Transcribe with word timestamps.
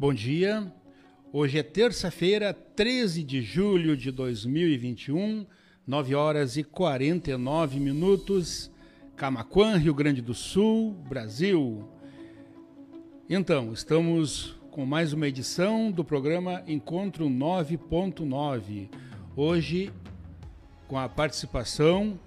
Bom 0.00 0.14
dia. 0.14 0.72
Hoje 1.30 1.58
é 1.58 1.62
terça-feira, 1.62 2.54
13 2.54 3.22
de 3.22 3.42
julho 3.42 3.94
de 3.94 4.10
2021, 4.10 5.44
9 5.86 6.14
horas 6.14 6.56
e 6.56 6.64
49 6.64 7.78
minutos. 7.78 8.70
Camaquã, 9.14 9.76
Rio 9.76 9.92
Grande 9.92 10.22
do 10.22 10.32
Sul, 10.32 10.94
Brasil. 11.06 11.86
Então, 13.28 13.74
estamos 13.74 14.58
com 14.70 14.86
mais 14.86 15.12
uma 15.12 15.28
edição 15.28 15.90
do 15.90 16.02
programa 16.02 16.62
Encontro 16.66 17.28
9.9. 17.28 18.88
Hoje, 19.36 19.92
com 20.88 20.98
a 20.98 21.10
participação 21.10 22.18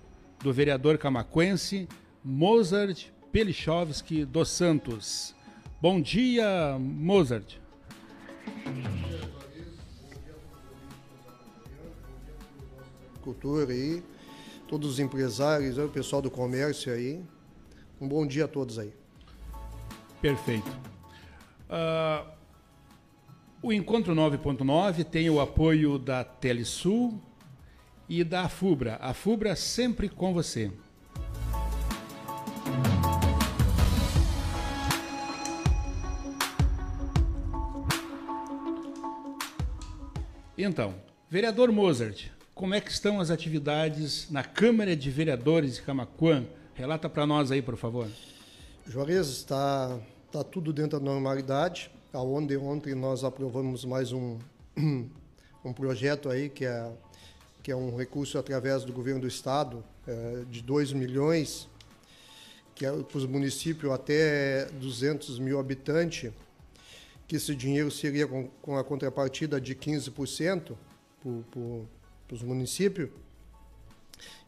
do 0.43 0.53
vereador 0.53 0.99
camaquense 0.99 1.89
Mozart 2.23 3.07
Pelichovski 3.31 4.25
dos 4.25 4.49
Santos. 4.49 5.33
Bom 5.81 5.99
dia, 5.99 6.77
Mozart. 6.79 7.62
Cultura 13.21 13.71
aí, 13.71 14.03
todos 14.67 14.89
os 14.91 14.99
empresários, 14.99 15.77
o 15.77 15.87
pessoal 15.87 16.21
do 16.21 16.29
comércio 16.29 16.91
aí. 16.91 17.23
Um 17.99 18.07
bom 18.07 18.27
dia 18.27 18.45
a 18.45 18.47
todos 18.47 18.77
aí. 18.77 18.93
Perfeito. 20.21 20.69
Uh, 21.69 22.29
o 23.61 23.71
Encontro 23.71 24.13
9.9 24.13 25.05
tem 25.05 25.29
o 25.29 25.39
apoio 25.39 25.97
da 25.97 26.23
Telesul 26.23 27.17
e 28.09 28.23
da 28.23 28.49
FUBRA. 28.49 28.97
A 29.01 29.13
FUBRA 29.13 29.55
sempre 29.55 30.09
com 30.09 30.33
você. 30.33 30.69
Então, 40.65 40.95
vereador 41.29 41.69
Mozart, 41.73 42.27
como 42.55 42.73
é 42.73 42.79
que 42.79 42.89
estão 42.89 43.19
as 43.19 43.29
atividades 43.29 44.31
na 44.31 44.45
Câmara 44.45 44.95
de 44.95 45.11
Vereadores 45.11 45.75
de 45.75 45.81
Camacuã? 45.81 46.45
Relata 46.73 47.09
para 47.09 47.27
nós 47.27 47.51
aí, 47.51 47.61
por 47.61 47.75
favor. 47.75 48.07
Juarez, 48.87 49.27
está 49.27 49.99
tá 50.31 50.41
tudo 50.41 50.71
dentro 50.71 50.97
da 50.97 51.05
normalidade. 51.05 51.91
Aonde 52.13 52.55
ontem 52.55 52.95
nós 52.95 53.25
aprovamos 53.25 53.83
mais 53.83 54.13
um, 54.13 54.39
um 55.65 55.73
projeto 55.73 56.29
aí 56.29 56.47
que 56.47 56.63
é, 56.63 56.89
que 57.61 57.69
é 57.69 57.75
um 57.75 57.97
recurso 57.97 58.37
através 58.37 58.85
do 58.85 58.93
governo 58.93 59.19
do 59.19 59.27
estado 59.27 59.83
é, 60.07 60.45
de 60.49 60.61
2 60.61 60.93
milhões, 60.93 61.67
que 62.73 62.85
é 62.85 62.89
para 62.89 63.17
os 63.17 63.25
municípios 63.25 63.91
até 63.91 64.67
200 64.79 65.39
mil 65.39 65.59
habitantes, 65.59 66.31
que 67.27 67.35
esse 67.35 67.55
dinheiro 67.55 67.89
seria 67.89 68.27
com, 68.27 68.47
com 68.61 68.77
a 68.77 68.83
contrapartida 68.83 69.59
de 69.59 69.75
15% 69.75 70.75
para 72.27 72.35
os 72.35 72.41
municípios, 72.41 73.09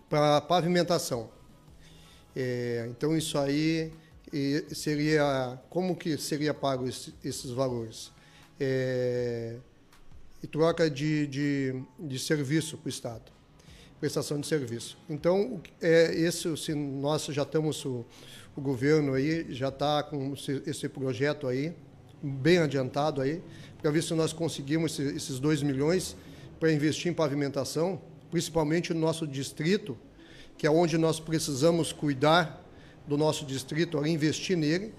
para 0.10 0.42
pavimentação. 0.42 1.30
É, 2.36 2.86
então, 2.90 3.16
isso 3.16 3.38
aí 3.38 3.94
seria... 4.74 5.60
Como 5.70 5.96
que 5.96 6.18
seria 6.18 6.54
pago 6.54 6.88
esse, 6.88 7.14
esses 7.24 7.52
valores? 7.52 8.12
É, 8.60 9.58
e 10.46 10.48
troca 10.48 10.88
de, 10.90 11.26
de, 11.26 11.84
de 12.00 12.20
serviço 12.20 12.78
para 12.78 12.86
o 12.86 12.90
Estado, 12.90 13.24
prestação 14.00 14.40
de 14.40 14.46
serviço. 14.46 14.96
Então, 15.10 15.60
é, 15.82 16.14
esse, 16.14 16.56
se 16.56 16.76
nós 16.76 17.26
já 17.26 17.42
estamos, 17.42 17.84
o, 17.84 18.06
o 18.56 18.62
governo 18.62 19.16
aí 19.16 19.52
já 19.52 19.70
está 19.70 20.04
com 20.04 20.36
esse, 20.68 20.88
projeto 20.88 21.48
aí, 21.48 21.74
bem 22.26 22.58
adiantado 22.58 23.22
aí, 23.22 23.42
para 23.82 23.92
ver 23.92 24.02
se 24.02 24.14
nós 24.14 24.34
conseguimos 24.34 24.98
esses 25.00 25.40
2 25.40 25.62
milhões 25.62 26.16
para 26.60 26.72
investir 26.72 27.12
em 27.12 27.14
pavimentação, 27.14 28.02
principalmente 28.32 28.94
no 28.94 29.00
nosso 29.00 29.28
distrito, 29.28 29.98
que 30.58 30.66
é 30.66 30.72
onde 30.72 30.98
nós 30.98 31.20
precisamos 31.20 31.92
cuidar 31.92 32.64
do 33.08 33.18
nosso 33.18 33.46
distrito, 33.46 34.04
investir 34.06 34.58
nele, 34.58 34.94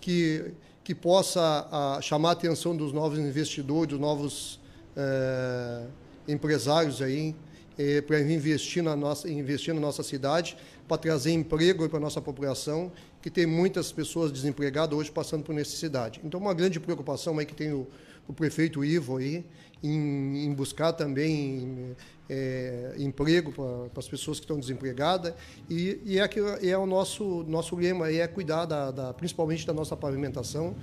que, 0.00 0.52
que 0.84 0.94
possa 0.94 1.66
a, 1.70 2.00
chamar 2.00 2.30
a 2.30 2.32
atenção 2.32 2.76
dos 2.76 2.92
novos 2.92 3.18
investidores, 3.18 3.88
dos 3.88 4.00
novos 4.00 4.60
é, 4.96 5.86
empresários 6.28 7.02
aí, 7.02 7.34
é, 7.76 8.00
para 8.00 8.20
investir 8.20 8.82
na, 8.82 8.94
nossa, 8.94 9.28
investir 9.28 9.74
na 9.74 9.80
nossa 9.80 10.02
cidade, 10.02 10.56
para 10.86 10.98
trazer 10.98 11.32
emprego 11.32 11.88
para 11.88 11.98
a 11.98 12.00
nossa 12.00 12.20
população 12.20 12.92
que 13.28 13.34
tem 13.34 13.44
muitas 13.44 13.92
pessoas 13.92 14.32
desempregadas 14.32 14.98
hoje 14.98 15.10
passando 15.10 15.44
por 15.44 15.54
necessidade. 15.54 16.18
Então, 16.24 16.40
uma 16.40 16.54
grande 16.54 16.80
preocupação 16.80 17.38
aí 17.38 17.44
que 17.44 17.54
tem 17.54 17.70
o, 17.74 17.86
o 18.26 18.32
prefeito 18.32 18.82
Ivo 18.82 19.18
aí 19.18 19.44
em, 19.82 20.46
em 20.46 20.54
buscar 20.54 20.94
também 20.94 21.94
é, 22.28 22.94
emprego 22.96 23.52
para 23.52 23.98
as 23.98 24.08
pessoas 24.08 24.38
que 24.38 24.44
estão 24.44 24.58
desempregadas 24.58 25.34
e, 25.68 26.00
e 26.06 26.18
é 26.18 26.26
que 26.26 26.40
é 26.40 26.76
o 26.76 26.86
nosso 26.86 27.44
nosso 27.46 27.76
lema 27.76 28.10
é 28.10 28.26
cuidar 28.26 28.64
da, 28.64 28.90
da, 28.90 29.14
principalmente 29.14 29.66
da 29.66 29.72
nossa 29.72 29.96
pavimentação 29.96 30.74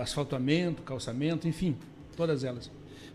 asfaltamento, 0.03 0.83
calçamento, 0.83 1.47
enfim, 1.47 1.77
todas 2.17 2.45
elas. 2.45 2.71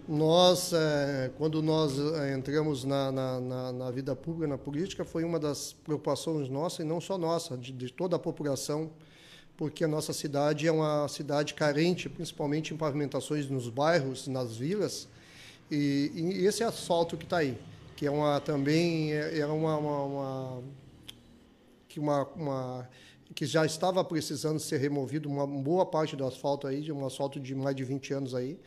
Nós, 0.08 0.74
é, 0.74 1.31
quando 1.38 1.62
nós 1.62 1.97
é, 1.97 2.34
entramos 2.34 2.84
na, 2.84 3.12
na, 3.12 3.40
na, 3.40 3.72
na, 3.72 3.91
vida 3.91 4.14
pública, 4.14 4.47
na 4.47 4.58
política, 4.58 5.06
foi 5.06 5.24
uma 5.24 5.40
das 5.40 5.72
preocupações 5.72 6.50
nossas, 6.50 6.80
e 6.80 6.84
não 6.84 7.00
só 7.00 7.18
nossa, 7.18 7.58
de, 7.58 7.72
de, 7.72 7.92
toda 7.92 8.18
a 8.18 8.19
população, 8.19 8.92
porque 9.56 9.86
a 9.86 9.88
nossa 9.88 10.12
cidade 10.12 10.68
é 10.68 10.72
uma 10.72 11.08
cidade 11.08 11.53
carente, 11.53 12.09
principalmente 12.09 12.74
em 12.74 12.78
pavimentações 12.78 13.50
nos 13.50 13.69
bairros, 13.69 14.28
nas 14.28 14.58
vilas, 14.58 15.08
e, 15.72 16.12
e 16.13 16.45
esse 16.45 16.63
asfalto 16.63 17.16
que 17.16 17.24
está 17.24 17.38
aí, 17.38 17.57
que 17.95 18.06
é 18.06 18.12
uma 18.12 18.42
também 18.42 19.13
é, 19.13 19.39
é 19.39 19.45
uma, 19.45 19.77
uma, 19.77 20.04
uma, 20.04 20.63
uma, 21.95 22.24
uma 22.36 22.89
que 23.34 23.46
já 23.46 23.66
estava 23.66 24.04
precisando 24.04 24.60
ser 24.60 24.78
removido 24.78 25.30
uma 25.30 25.46
boa 25.46 25.86
parte 25.86 26.16
do 26.16 26.25
asfalto 26.25 26.68
aí, 26.68 26.81
de 26.81 26.92
um 26.92 27.06
asfalto 27.06 27.40
de 27.40 27.56
mais 27.56 27.75
de 27.75 27.84
20 27.84 28.14
anos 28.14 28.36
aí, 28.36 28.60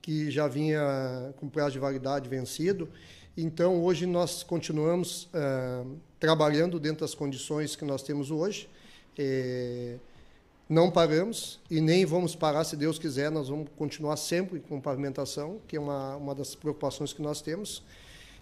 que 0.00 0.30
já 0.30 0.48
vinha 0.48 1.32
com 1.36 1.48
prazo 1.48 1.72
de 1.72 1.78
validade 1.78 2.28
vencido. 2.28 2.88
Então, 3.36 3.82
hoje 3.82 4.04
nós 4.04 4.42
continuamos 4.42 5.28
é, 5.32 5.84
trabalhando 6.18 6.78
dentro 6.78 7.00
das 7.00 7.14
condições 7.14 7.76
que 7.76 7.84
nós 7.84 8.02
temos 8.02 8.30
hoje. 8.30 8.68
É, 9.18 9.96
não 10.68 10.90
paramos 10.90 11.60
e 11.70 11.80
nem 11.80 12.04
vamos 12.04 12.34
parar, 12.34 12.64
se 12.64 12.76
Deus 12.76 12.98
quiser, 12.98 13.30
nós 13.30 13.48
vamos 13.48 13.68
continuar 13.76 14.16
sempre 14.16 14.58
com 14.60 14.80
pavimentação, 14.80 15.60
que 15.68 15.76
é 15.76 15.80
uma, 15.80 16.16
uma 16.16 16.34
das 16.34 16.54
preocupações 16.54 17.12
que 17.12 17.22
nós 17.22 17.40
temos 17.42 17.82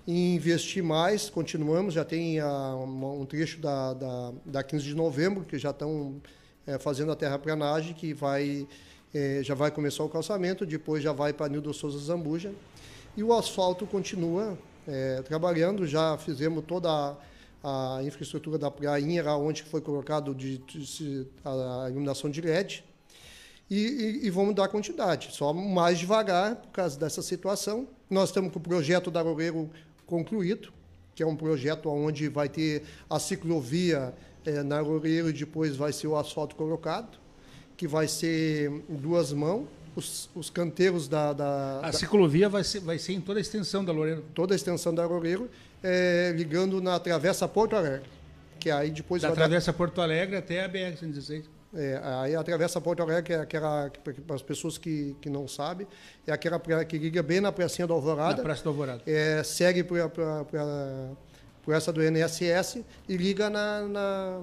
investir 0.06 0.82
mais, 0.82 1.30
continuamos, 1.30 1.94
já 1.94 2.04
tem 2.04 2.40
uh, 2.40 2.84
um 2.84 3.24
trecho 3.26 3.60
da, 3.60 3.94
da, 3.94 4.32
da 4.44 4.62
15 4.62 4.84
de 4.84 4.94
novembro, 4.94 5.44
que 5.44 5.58
já 5.58 5.70
estão 5.70 6.20
é, 6.66 6.78
fazendo 6.78 7.12
a 7.12 7.16
terraplanagem, 7.16 7.94
que 7.94 8.14
vai, 8.14 8.66
é, 9.14 9.40
já 9.42 9.54
vai 9.54 9.70
começar 9.70 10.02
o 10.02 10.08
calçamento, 10.08 10.64
depois 10.64 11.02
já 11.02 11.12
vai 11.12 11.32
para 11.32 11.48
Nildo 11.48 11.72
Souza 11.72 11.98
Zambuja, 11.98 12.52
e 13.16 13.22
o 13.22 13.32
asfalto 13.32 13.86
continua 13.86 14.58
é, 14.86 15.22
trabalhando, 15.22 15.86
já 15.86 16.16
fizemos 16.18 16.64
toda 16.66 17.16
a, 17.62 17.98
a 17.98 18.02
infraestrutura 18.02 18.58
da 18.58 18.70
prainha, 18.70 19.24
onde 19.34 19.62
foi 19.62 19.80
colocado 19.80 20.34
de, 20.34 20.58
de, 20.58 21.26
a 21.44 21.88
iluminação 21.90 22.30
de 22.30 22.40
LED, 22.40 22.84
e, 23.70 23.76
e, 23.76 24.26
e, 24.26 24.30
vamos 24.30 24.52
dar 24.52 24.66
continuidade, 24.66 25.28
só 25.30 25.52
mais 25.52 25.96
devagar 25.96 26.56
por 26.56 26.70
causa 26.70 26.98
dessa 26.98 27.22
situação. 27.22 27.86
Nós 28.10 28.30
estamos 28.30 28.52
com 28.52 28.58
o 28.58 28.62
projeto 28.62 29.12
da 29.12 29.22
Loureiro 29.22 29.70
concluído, 30.10 30.72
que 31.14 31.22
é 31.22 31.26
um 31.26 31.36
projeto 31.36 31.88
onde 31.88 32.28
vai 32.28 32.48
ter 32.48 32.82
a 33.08 33.18
ciclovia 33.18 34.12
é, 34.44 34.62
na 34.62 34.80
Loureiro 34.80 35.30
e 35.30 35.32
depois 35.32 35.76
vai 35.76 35.92
ser 35.92 36.08
o 36.08 36.16
asfalto 36.16 36.56
colocado, 36.56 37.18
que 37.76 37.88
vai 37.88 38.08
ser 38.08 38.70
duas 38.88 39.32
mãos, 39.32 39.66
os, 39.96 40.28
os 40.34 40.50
canteiros 40.50 41.08
da, 41.08 41.32
da 41.32 41.78
A 41.78 41.90
da, 41.90 41.92
ciclovia 41.92 42.48
vai 42.48 42.62
ser, 42.62 42.80
vai 42.80 42.98
ser 42.98 43.12
em 43.12 43.20
toda 43.20 43.40
a 43.40 43.42
extensão 43.42 43.84
da 43.84 43.92
Loureiro? 43.92 44.24
Toda 44.34 44.54
a 44.54 44.56
extensão 44.56 44.94
da 44.94 45.06
Loureiro, 45.06 45.50
é, 45.82 46.32
ligando 46.36 46.80
na 46.80 46.98
Travessa 46.98 47.48
Porto 47.48 47.74
Alegre, 47.76 48.08
que 48.58 48.70
aí 48.70 48.90
depois... 48.90 49.22
Da 49.22 49.32
Travessa 49.32 49.72
dar... 49.72 49.78
Porto 49.78 50.00
Alegre 50.00 50.36
até 50.36 50.64
a 50.64 50.68
BR-116. 50.68 51.44
É, 51.72 52.00
aí 52.02 52.34
atravessa 52.34 52.80
Porto 52.80 53.00
Alegre, 53.00 53.22
que 53.22 53.32
é 53.32 53.40
aquela, 53.40 53.90
para 54.26 54.34
as 54.34 54.42
pessoas 54.42 54.76
que, 54.76 55.16
que 55.20 55.30
não 55.30 55.46
sabem, 55.46 55.86
é 56.26 56.32
aquela 56.32 56.58
que 56.84 56.98
liga 56.98 57.22
bem 57.22 57.40
na 57.40 57.52
pracinha 57.52 57.86
do 57.86 57.92
Alvorada. 57.92 58.38
Na 58.38 58.42
Praça 58.42 58.62
do 58.64 58.70
Alvorada. 58.70 59.02
É, 59.06 59.42
segue 59.44 59.84
por, 59.84 59.98
essa 61.68 61.92
do 61.92 62.02
NSS 62.02 62.84
e 63.08 63.16
liga 63.16 63.48
na, 63.48 63.82
na, 63.82 64.42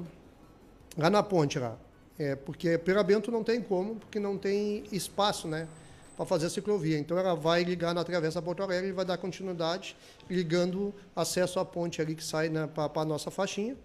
lá 0.97 1.09
na 1.09 1.21
ponte 1.21 1.59
lá. 1.59 1.77
É, 2.18 2.35
porque 2.35 2.77
pela 2.77 3.03
Bento 3.03 3.30
não 3.30 3.44
tem 3.44 3.62
como, 3.62 3.95
porque 3.95 4.19
não 4.19 4.38
tem 4.38 4.85
espaço, 4.91 5.47
né? 5.47 5.68
Para 6.15 6.25
fazer 6.25 6.47
a 6.47 6.50
ciclovia. 6.50 6.97
Então 6.97 7.18
ela 7.19 7.35
vai 7.35 7.63
ligar 7.63 7.94
na 7.94 8.03
Travessa 8.06 8.41
Porto 8.41 8.63
Alegre 8.63 8.89
e 8.89 8.94
vai 8.94 9.06
dar 9.06 9.18
continuidade, 9.18 9.97
ligando 10.30 10.95
acesso 11.15 11.59
à 11.59 11.65
ponte 11.65 12.01
ali 12.01 12.15
que 12.15 12.23
sai 12.23 12.47
né, 12.50 12.68
para 12.73 13.01
a 13.01 13.06
nossa 13.06 13.30
faixinha 13.30 13.75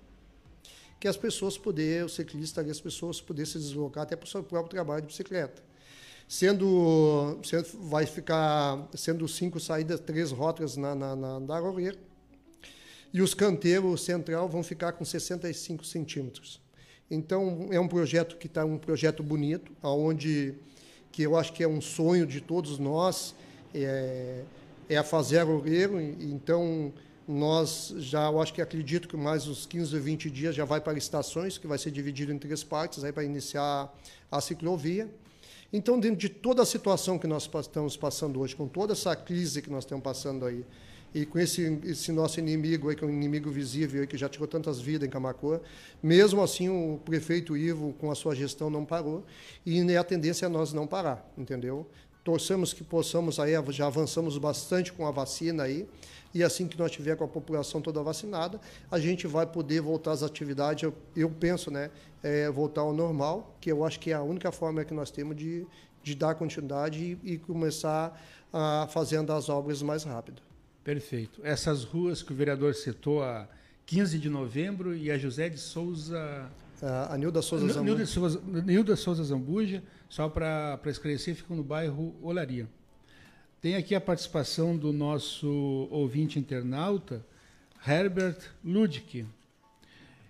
que 1.02 1.08
as 1.08 1.16
pessoas 1.16 1.58
poder, 1.58 2.04
o 2.04 2.08
ciclista, 2.08 2.60
as 2.60 2.81
pessoas 2.81 3.20
poder 3.20 3.44
se 3.44 3.58
deslocar 3.58 4.04
até 4.04 4.14
para 4.14 4.25
o 4.25 4.28
seu 4.28 4.40
próprio 4.40 4.70
trabalho 4.70 5.00
de 5.00 5.08
bicicleta. 5.08 5.60
Sendo, 6.28 7.40
sendo 7.43 7.66
vai 7.90 8.06
ficar 8.06 8.88
sendo 8.94 9.26
cinco 9.26 9.58
saídas, 9.58 9.99
três 9.99 10.31
rotas 10.31 10.76
na, 10.76 10.94
na, 10.94 11.16
na 11.16 11.40
da 11.40 11.56
Aroreira, 11.56 11.99
e 13.12 13.20
os 13.20 13.34
canteiros 13.34 14.04
central 14.04 14.49
vão 14.49 14.62
ficar 14.62 14.93
com 14.93 15.04
65 15.04 15.84
centímetros. 15.84 16.60
Então 17.10 17.66
é 17.72 17.81
um 17.81 17.88
projeto 17.88 18.37
que 18.37 18.46
está 18.46 18.64
um 18.64 18.78
projeto 18.78 19.25
bonito, 19.25 19.72
aonde 19.82 20.54
que 21.10 21.25
eu 21.25 21.37
acho 21.37 21.52
que 21.52 21.64
é 21.64 21.69
um 21.69 21.81
sonho 21.81 22.25
de 22.25 22.40
todos 22.40 22.78
nós 22.78 23.34
é, 23.75 24.44
é 24.88 25.02
fazer 25.02 25.40
Aroreiro. 25.40 26.00
Então 26.00 26.93
nós 27.27 27.95
já, 27.99 28.27
eu 28.27 28.41
acho 28.41 28.53
que 28.53 28.61
acredito 28.61 29.09
que 29.09 29.17
mais 29.17 29.47
uns 29.47 29.67
15 29.67 29.95
ou 29.95 30.03
20 30.03 30.31
dias 30.31 30.55
já 30.55 30.65
vai 30.65 30.81
para 30.81 30.97
estações, 30.99 31.59
que 31.59 31.67
vai 31.67 31.79
ser 31.79 31.91
dividido 31.91 32.33
em 32.33 32.39
três 32.39 32.65
partes 32.65 33.05
aí 33.05 33.13
para 33.13 33.25
iniciar 33.25 33.93
a 34.31 34.41
ciclovia. 34.41 35.09
Então, 35.73 35.99
dentro 35.99 36.19
de 36.19 36.29
toda 36.29 36.63
a 36.63 36.67
situação 36.67 37.19
que 37.19 37.27
nós 37.27 37.49
estamos 37.61 37.97
passando 37.97 38.41
hoje, 38.41 38.55
com 38.55 38.69
toda 38.69 38.93
essa 38.93 39.17
crise 39.17 39.63
que 39.63 39.71
nós 39.71 39.85
estamos 39.85 40.05
passando 40.05 40.45
aí, 40.45 40.65
e 41.15 41.27
com 41.27 41.39
esse, 41.39 41.79
esse 41.85 42.11
nosso 42.11 42.41
inimigo 42.41 42.89
aí, 42.89 42.97
que 42.97 43.05
é 43.05 43.07
um 43.07 43.11
inimigo 43.11 43.51
visível 43.51 44.01
aí, 44.01 44.07
que 44.07 44.17
já 44.17 44.29
tirou 44.29 44.49
tantas 44.49 44.81
vidas 44.81 45.07
em 45.07 45.11
Camacoa, 45.11 45.63
mesmo 46.03 46.43
assim 46.43 46.69
o 46.69 46.99
prefeito 47.05 47.57
Ivo, 47.57 47.95
com 47.95 48.11
a 48.11 48.15
sua 48.15 48.35
gestão, 48.35 48.71
não 48.71 48.85
parou, 48.85 49.25
e 49.65 49.97
a 49.97 50.05
tendência 50.05 50.47
é 50.47 50.49
nós 50.49 50.73
não 50.73 50.87
parar, 50.87 51.31
entendeu? 51.37 51.87
Torcemos 52.25 52.73
que 52.73 52.85
possamos 52.85 53.41
aí, 53.41 53.53
já 53.71 53.87
avançamos 53.87 54.39
bastante 54.39 54.93
com 54.93 55.07
a 55.07 55.11
vacina 55.11 55.65
aí, 55.65 55.89
e 56.35 56.43
assim 56.43 56.67
que 56.67 56.79
nós 56.79 56.91
tiver 56.91 57.17
com 57.17 57.25
a 57.25 57.29
população 57.29 57.81
toda 57.81 58.03
vacinada, 58.03 58.61
a 58.91 58.99
gente 58.99 59.27
vai 59.27 59.47
poder 59.47 59.81
voltar 59.81 60.13
às 60.13 60.23
atividades, 60.23 60.85
eu, 60.85 60.95
eu 61.15 61.29
penso, 61.29 61.71
né, 61.71 61.91
é, 62.23 62.49
voltar 62.51 62.83
ao 62.83 62.93
normal, 62.93 63.57
que 63.61 63.71
eu 63.71 63.85
acho 63.85 63.99
que 64.01 64.11
é 64.11 64.15
a 64.15 64.23
única 64.23 64.51
forma 64.53 64.85
que 64.85 64.95
nós 64.95 65.11
temos 65.11 65.37
de, 65.37 65.67
de 66.03 66.15
dar 66.15 66.35
continuidade 66.35 67.19
e, 67.23 67.33
e 67.33 67.39
começar 67.39 68.19
a 68.53 68.87
fazendo 68.91 69.33
as 69.33 69.49
obras 69.49 69.83
mais 69.83 70.05
rápido. 70.05 70.41
Perfeito. 70.85 71.41
Essas 71.45 71.85
ruas 71.85 72.23
que 72.23 72.33
o 72.33 72.37
vereador 72.37 72.75
citou, 72.75 73.23
a 73.23 73.49
15 73.87 74.19
de 74.19 74.29
novembro 74.29 74.95
e 74.95 75.11
a 75.11 75.19
José 75.19 75.49
de 75.49 75.59
Souza... 75.59 76.51
A 76.81 77.17
Nilda 77.17 77.41
Souza 77.41 77.65
Zambuja. 77.69 77.85
Nilda 77.85 78.07
Souza, 78.07 78.43
Nilda 78.45 78.97
Souza 78.97 79.23
Zambuja, 79.23 79.85
só 80.12 80.29
para 80.29 80.79
esclarecer, 80.88 81.35
ficam 81.35 81.56
no 81.56 81.64
bairro 81.64 82.14
Olaria. 82.20 82.69
Tem 83.62 83.76
aqui 83.76 83.94
a 83.94 84.00
participação 84.00 84.76
do 84.76 84.93
nosso 84.93 85.88
ouvinte 85.91 86.38
internauta, 86.38 87.25
Herbert 87.87 88.37
Ludwig. 88.62 89.25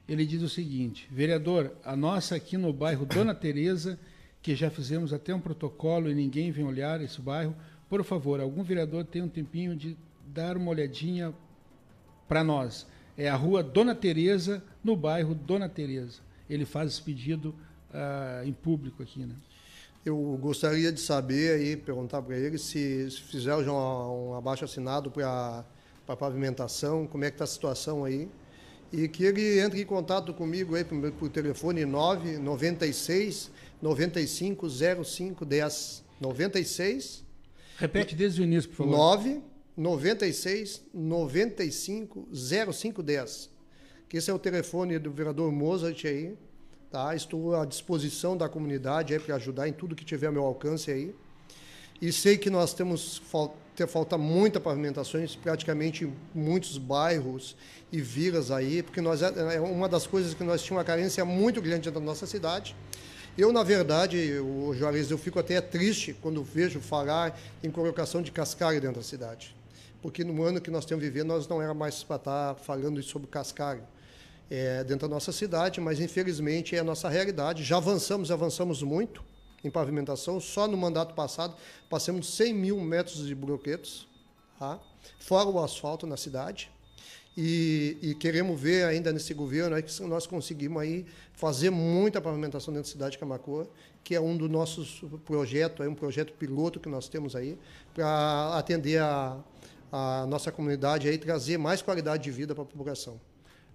Ele 0.09 0.25
diz 0.25 0.41
o 0.41 0.49
seguinte: 0.49 1.09
vereador, 1.11 1.73
a 1.85 1.97
nossa 1.97 2.37
aqui 2.37 2.57
no 2.57 2.73
bairro 2.73 3.05
Dona 3.05 3.35
Teresa, 3.35 3.99
que 4.41 4.55
já 4.55 4.71
fizemos 4.71 5.13
até 5.13 5.35
um 5.35 5.41
protocolo 5.41 6.09
e 6.09 6.15
ninguém 6.15 6.53
vem 6.53 6.65
olhar 6.65 7.01
esse 7.01 7.21
bairro, 7.21 7.57
por 7.89 8.05
favor, 8.05 8.41
algum 8.41 8.63
vereador 8.63 9.05
tem 9.05 9.21
um 9.21 9.29
tempinho 9.29 9.75
de 9.75 9.97
dar 10.29 10.57
uma 10.57 10.71
olhadinha 10.71 11.35
para 12.29 12.45
nós. 12.45 12.87
É 13.19 13.29
a 13.29 13.35
rua 13.35 13.65
Dona 13.65 13.97
Teresa, 13.97 14.63
no 14.85 14.95
bairro 14.95 15.35
Dona 15.35 15.69
Teresa. 15.69 16.21
Ele 16.49 16.65
faz 16.65 16.93
esse 16.93 17.03
pedido 17.03 17.53
uh, 17.91 18.47
em 18.47 18.53
público 18.53 19.03
aqui, 19.03 19.27
né? 19.27 19.35
Eu 20.05 20.17
gostaria 20.41 20.91
de 20.91 21.01
saber 21.01 21.55
aí, 21.55 21.77
perguntar 21.77 22.23
para 22.23 22.37
ele 22.37 22.59
se, 22.59 23.09
se 23.11 23.21
fizer 23.21 23.63
já 23.63 23.73
um, 23.73 24.31
um 24.31 24.35
abaixo 24.35 24.65
assinado 24.65 25.11
para 25.11 25.65
a 26.09 26.17
pavimentação, 26.17 27.07
como 27.07 27.25
é 27.25 27.31
que 27.31 27.37
está 27.37 27.45
a 27.45 27.47
situação 27.47 28.05
aí. 28.05 28.29
E 28.93 29.09
que 29.09 29.25
ele 29.25 29.61
entre 29.61 29.81
em 29.81 29.87
contato 29.87 30.35
comigo 30.35 30.75
aí 30.75 30.85
por, 30.85 31.13
por 31.13 31.29
telefone 31.31 31.85
996 31.85 33.51
95 33.81 34.69
05 35.05 35.45
10 35.45 36.05
96. 36.21 37.25
Repete 37.79 38.15
desde 38.15 38.43
o 38.43 38.45
início, 38.45 38.71
por 38.71 38.79
favor. 38.79 38.93
9 38.93 39.43
96 39.77 40.85
95 40.93 42.29
05 42.33 43.03
10. 43.03 43.51
Que 44.09 44.17
esse 44.19 44.31
é 44.31 44.35
o 44.35 44.39
telefone 44.39 44.99
do 44.99 45.11
vereador 45.11 45.51
Mozart 45.51 46.05
aí. 46.05 46.37
Tá? 46.93 47.17
Estou 47.17 47.59
à 47.59 47.65
disposição 47.65 48.37
da 48.37 48.51
comunidade 48.51 49.19
para 49.19 49.37
ajudar 49.37 49.67
em 49.67 49.73
tudo 49.73 49.97
que 49.97 50.05
tiver 50.05 50.27
ao 50.27 50.33
meu 50.35 50.45
alcance 50.45 50.91
aí. 50.91 51.15
E 52.03 52.13
sei 52.13 52.37
que 52.37 52.51
nós 52.51 52.75
temos 52.75 53.17
falta, 53.17 53.87
falta 53.87 54.19
muita 54.19 54.61
pavimentações, 54.61 55.35
praticamente 55.35 56.13
muitos 56.35 56.77
bairros 56.77 57.57
e 57.91 57.99
vilas 57.99 58.51
aí, 58.51 58.83
porque 58.83 59.01
nós 59.01 59.23
é, 59.23 59.55
é 59.55 59.59
uma 59.59 59.89
das 59.89 60.07
coisas 60.07 60.35
que 60.35 60.45
nós 60.45 60.63
tínhamos 60.63 60.83
uma 60.83 60.85
carência 60.85 61.25
muito 61.25 61.63
grande 61.63 61.91
da 61.91 61.99
nossa 61.99 62.27
cidade. 62.27 62.77
Eu, 63.39 63.55
na 63.55 63.63
verdade, 63.63 64.39
o 64.41 64.75
Juarez, 64.75 65.11
eu 65.11 65.17
fico 65.17 65.39
até 65.39 65.63
triste 65.63 66.15
quando 66.21 66.45
vejo 66.45 66.79
falar 66.79 67.41
em 67.65 67.71
colocação 67.71 68.21
de 68.21 68.31
cascalho 68.31 68.79
dentro 68.83 68.97
da 68.97 69.03
cidade. 69.03 69.57
Porque 70.03 70.23
no 70.23 70.43
ano 70.43 70.61
que 70.61 70.71
nós 70.71 70.85
temos 70.85 71.03
vivido, 71.03 71.25
nós 71.25 71.49
não 71.49 71.63
era 71.63 71.73
mais 71.73 72.03
para 72.03 72.17
estar 72.17 72.55
falando 72.57 73.03
sobre 73.03 73.29
cascalho 73.29 73.83
é, 74.53 74.85
dentro 74.85 75.09
da 75.09 75.15
nossa 75.15 75.33
cidade, 75.33 75.81
mas 75.81 75.99
infelizmente 75.99 76.77
é 76.77 76.79
a 76.79 76.85
nossa 76.85 77.09
realidade. 77.09 77.65
Já 77.65 77.79
avançamos, 77.79 78.31
avançamos 78.31 78.83
muito 78.83 79.25
em 79.65 79.71
pavimentação. 79.71 80.39
Só 80.39 80.69
no 80.69 80.77
mandato 80.77 81.15
passado 81.15 81.57
passamos 81.89 82.27
de 82.27 82.33
100 82.33 82.53
mil 82.53 82.79
metros 82.79 83.27
de 83.27 83.35
bloquetos, 83.35 84.07
tá? 84.59 84.79
fora 85.19 85.49
o 85.49 85.59
asfalto 85.59 86.07
na 86.07 86.19
cidade. 86.19 86.71
E, 87.35 87.97
e, 88.03 88.15
queremos 88.15 88.61
ver 88.61 88.85
ainda 88.85 89.11
nesse 89.11 89.33
governo 89.33 89.75
aí 89.75 89.83
que 89.83 90.03
nós 90.03 90.27
conseguimos 90.27 90.83
aí 90.83 91.07
fazer 91.33 91.71
muita 91.71 92.21
pavimentação 92.21 92.75
dentro 92.75 92.91
da 92.91 92.93
cidade 92.93 93.13
de 93.13 93.19
Camacoa, 93.19 93.67
que 94.05 94.15
é 94.15 94.21
um 94.21 94.37
dos 94.37 94.51
nossos 94.51 95.03
projetos, 95.25 95.87
é 95.87 95.89
um 95.89 95.95
projeto 95.95 96.35
piloto 96.35 96.79
que 96.79 96.91
nós 96.91 97.09
temos 97.09 97.35
aí 97.35 97.59
para 97.95 98.59
atender 98.59 99.01
a, 99.01 99.41
a 99.91 100.27
nossa 100.27 100.53
comunidade 100.53 101.09
e 101.09 101.17
trazer 101.17 101.57
mais 101.57 101.81
qualidade 101.81 102.25
de 102.25 102.31
vida 102.31 102.55
para 102.55 102.65
a 102.65 102.67
população. 102.67 103.19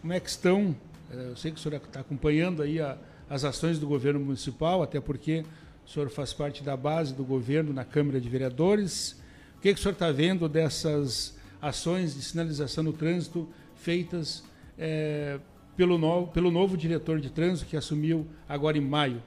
como 0.00 0.12
é 0.12 0.20
que 0.20 0.30
estão? 0.30 0.70
Uh, 1.12 1.14
eu 1.30 1.36
sei 1.36 1.50
que 1.50 1.58
o 1.58 1.60
senhor 1.60 1.74
está 1.76 2.00
acompanhando 2.00 2.62
aí 2.62 2.80
a, 2.80 2.96
as 3.28 3.44
ações 3.44 3.80
do 3.80 3.86
governo 3.86 4.20
municipal, 4.20 4.82
até 4.82 5.00
porque 5.00 5.44
o 5.84 5.88
senhor 5.88 6.08
faz 6.08 6.32
parte 6.32 6.62
da 6.62 6.76
base 6.76 7.12
do 7.12 7.24
governo 7.24 7.72
na 7.72 7.84
Câmara 7.84 8.20
de 8.20 8.28
Vereadores. 8.28 9.16
O 9.56 9.60
que, 9.60 9.74
que 9.74 9.80
o 9.80 9.82
senhor 9.82 9.92
está 9.92 10.12
vendo 10.12 10.48
dessas 10.48 11.36
ações 11.60 12.14
de 12.14 12.22
sinalização 12.22 12.84
no 12.84 12.92
trânsito 12.92 13.48
feitas 13.74 14.44
é, 14.78 15.40
pelo, 15.76 15.98
novo, 15.98 16.30
pelo 16.32 16.50
novo 16.50 16.76
diretor 16.76 17.20
de 17.20 17.28
trânsito 17.28 17.68
que 17.68 17.76
assumiu 17.76 18.26
agora 18.48 18.78
em 18.78 18.80
maio? 18.80 19.20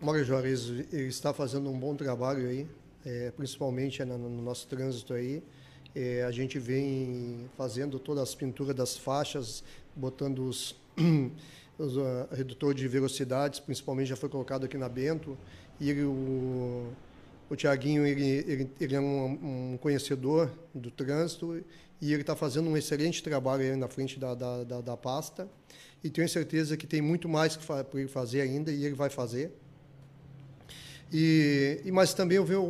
Mário 0.00 0.22
Juarez 0.22 0.66
está 0.92 1.32
fazendo 1.32 1.70
um 1.70 1.78
bom 1.78 1.96
trabalho 1.96 2.46
aí, 2.46 2.66
é, 3.04 3.32
principalmente 3.32 4.04
no, 4.04 4.18
no, 4.18 4.42
nosso 4.42 4.68
trânsito 4.68 5.14
aí. 5.14 5.42
É, 5.94 6.22
a 6.24 6.30
gente 6.30 6.58
vem 6.58 7.48
fazendo 7.56 7.98
todas 7.98 8.22
as 8.22 8.34
pinturas 8.34 8.74
das 8.74 8.96
faixas, 8.96 9.64
botando 9.96 10.44
os, 10.44 10.76
os 11.78 11.96
uh, 11.96 12.28
redutor 12.30 12.74
de 12.74 12.86
velocidades, 12.86 13.58
principalmente 13.60 14.08
já 14.08 14.16
foi 14.16 14.28
colocado 14.28 14.64
aqui 14.64 14.76
na 14.76 14.88
Bento, 14.88 15.36
e 15.80 15.92
o 16.02 16.92
o 17.50 17.56
Tiaguinho 17.56 18.06
ele, 18.06 18.26
ele, 18.46 18.70
ele, 18.80 18.94
é 18.94 19.00
um, 19.00 19.72
um, 19.72 19.78
conhecedor 19.78 20.50
do 20.74 20.90
trânsito 20.90 21.64
e 22.00 22.12
ele 22.12 22.20
está 22.20 22.36
fazendo 22.36 22.68
um 22.68 22.76
excelente 22.76 23.22
trabalho 23.22 23.62
aí 23.62 23.74
na 23.74 23.88
frente 23.88 24.18
da, 24.18 24.34
da, 24.34 24.64
da, 24.64 24.80
da 24.80 24.96
pasta. 24.96 25.48
E 26.04 26.10
tenho 26.10 26.28
certeza 26.28 26.76
que 26.76 26.86
tem 26.86 27.00
muito 27.00 27.28
mais 27.28 27.56
para 27.56 27.84
ele 27.94 28.08
fazer 28.08 28.42
ainda 28.42 28.70
e 28.70 28.84
ele 28.84 28.94
vai 28.94 29.08
fazer. 29.08 29.52
E, 31.12 31.80
e 31.84 31.92
mas 31.92 32.12
também 32.12 32.36
eu 32.36 32.44
vejo 32.44 32.62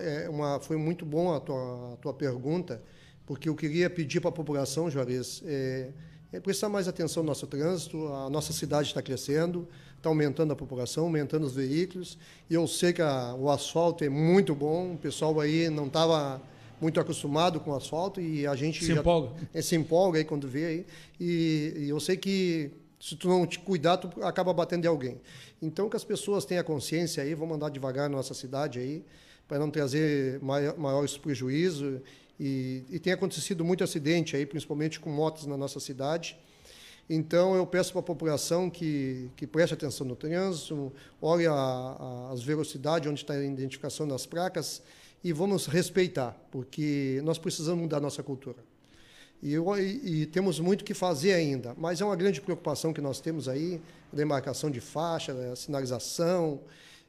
é, 0.00 0.28
uma 0.28 0.60
foi 0.60 0.76
muito 0.76 1.04
bom 1.04 1.34
a 1.34 1.40
tua, 1.40 1.94
a 1.94 1.96
tua 1.96 2.14
pergunta 2.14 2.82
porque 3.26 3.48
eu 3.48 3.54
queria 3.54 3.88
pedir 3.88 4.20
para 4.20 4.30
a 4.30 4.32
população, 4.32 4.90
Juarez, 4.90 5.40
é, 5.46 5.90
é 6.32 6.40
prestar 6.40 6.68
mais 6.68 6.88
atenção 6.88 7.22
no 7.22 7.28
nosso 7.28 7.46
trânsito. 7.46 8.08
A 8.08 8.28
nossa 8.28 8.52
cidade 8.52 8.88
está 8.88 9.00
crescendo 9.00 9.68
está 10.00 10.08
aumentando 10.08 10.52
a 10.52 10.56
população, 10.56 11.04
aumentando 11.04 11.46
os 11.46 11.54
veículos. 11.54 12.18
E 12.48 12.54
eu 12.54 12.66
sei 12.66 12.92
que 12.92 13.02
a, 13.02 13.34
o 13.34 13.50
asfalto 13.50 14.02
é 14.02 14.08
muito 14.08 14.54
bom, 14.54 14.94
o 14.94 14.98
pessoal 14.98 15.38
aí 15.38 15.68
não 15.68 15.86
estava 15.86 16.42
muito 16.80 16.98
acostumado 16.98 17.60
com 17.60 17.70
o 17.70 17.76
asfalto 17.76 18.20
e 18.20 18.46
a 18.46 18.56
gente 18.56 18.82
se 18.82 18.94
já, 18.94 19.00
empolga. 19.00 19.30
É, 19.52 19.60
se 19.60 19.76
empolga 19.76 20.18
aí 20.18 20.24
quando 20.24 20.48
vê 20.48 20.64
aí. 20.64 20.86
E, 21.20 21.74
e, 21.76 21.88
eu 21.90 22.00
sei 22.00 22.16
que 22.16 22.70
se 23.00 23.16
tu 23.16 23.28
não 23.28 23.46
te 23.46 23.58
cuidar, 23.58 23.96
tu 23.96 24.22
acaba 24.22 24.52
batendo 24.52 24.84
em 24.84 24.88
alguém. 24.88 25.20
Então 25.60 25.88
que 25.88 25.96
as 25.96 26.04
pessoas 26.04 26.44
tenham 26.44 26.62
consciência 26.62 27.22
aí, 27.22 27.34
vão 27.34 27.52
andar 27.54 27.70
devagar 27.70 28.10
na 28.10 28.16
nossa 28.16 28.34
cidade 28.34 28.78
aí, 28.78 29.04
para 29.48 29.58
não 29.58 29.70
trazer 29.70 30.38
maiores 30.42 31.16
prejuízos. 31.16 32.00
E, 32.38 32.84
e 32.88 32.98
tem 32.98 33.12
acontecido 33.12 33.64
muito 33.64 33.82
acidente 33.82 34.36
aí, 34.36 34.46
principalmente 34.46 35.00
com 35.00 35.10
motos 35.10 35.46
na 35.46 35.56
nossa 35.56 35.80
cidade. 35.80 36.38
Então, 37.08 37.56
eu 37.56 37.66
peço 37.66 37.90
para 37.90 38.00
a 38.00 38.04
população 38.04 38.70
que, 38.70 39.30
que 39.34 39.44
preste 39.44 39.74
atenção 39.74 40.06
no 40.06 40.14
trânsito, 40.14 40.92
olhe 41.20 41.44
a, 41.44 41.52
a, 41.52 42.30
as 42.32 42.40
velocidades, 42.40 43.10
onde 43.10 43.20
está 43.20 43.34
a 43.34 43.44
identificação 43.44 44.06
das 44.06 44.26
placas, 44.26 44.80
e 45.22 45.32
vamos 45.32 45.66
respeitar, 45.66 46.40
porque 46.52 47.20
nós 47.24 47.36
precisamos 47.36 47.82
mudar 47.82 47.96
a 47.96 48.00
nossa 48.00 48.22
cultura. 48.22 48.69
E, 49.42 49.54
e, 49.54 50.26
temos 50.26 50.60
muito 50.60 50.84
que 50.84 50.92
fazer 50.92 51.32
ainda, 51.32 51.74
mas 51.78 52.00
é 52.00 52.04
uma 52.04 52.16
grande 52.16 52.40
preocupação 52.40 52.92
que 52.92 53.00
nós 53.00 53.20
temos 53.20 53.48
aí, 53.48 53.80
demarcação 54.12 54.70
de 54.70 54.80
faixa, 54.80 55.34
sinalização, 55.56 56.60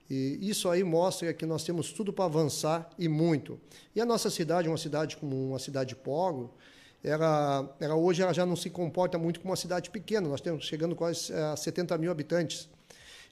e 0.10 0.38
isso 0.42 0.70
aí 0.70 0.84
mostra 0.84 1.34
que 1.34 1.46
nós 1.46 1.64
temos 1.64 1.92
tudo 1.94 2.12
para 2.12 2.26
avançar 2.26 2.90
e 3.00 3.08
muito. 3.08 3.60
E 3.96 4.02
a 4.02 4.06
nossa 4.06 4.30
cidade 4.30 4.68
uma 4.68 4.78
cidade 4.78 5.16
como 5.18 5.50
uma 5.50 5.60
cidade 5.60 5.96
polo, 5.96 6.54
ela, 7.04 7.74
ela 7.80 7.96
hoje 7.96 8.22
ela 8.22 8.34
já 8.34 8.46
não 8.46 8.56
se 8.56 8.70
comporta 8.70 9.18
muito 9.18 9.40
como 9.40 9.52
uma 9.52 9.58
cidade 9.58 9.90
pequena, 9.90 10.28
nós 10.28 10.40
estamos 10.40 10.66
chegando 10.66 10.96
quase 10.96 11.34
a 11.34 11.56
70 11.56 11.98
mil 11.98 12.12
habitantes. 12.12 12.70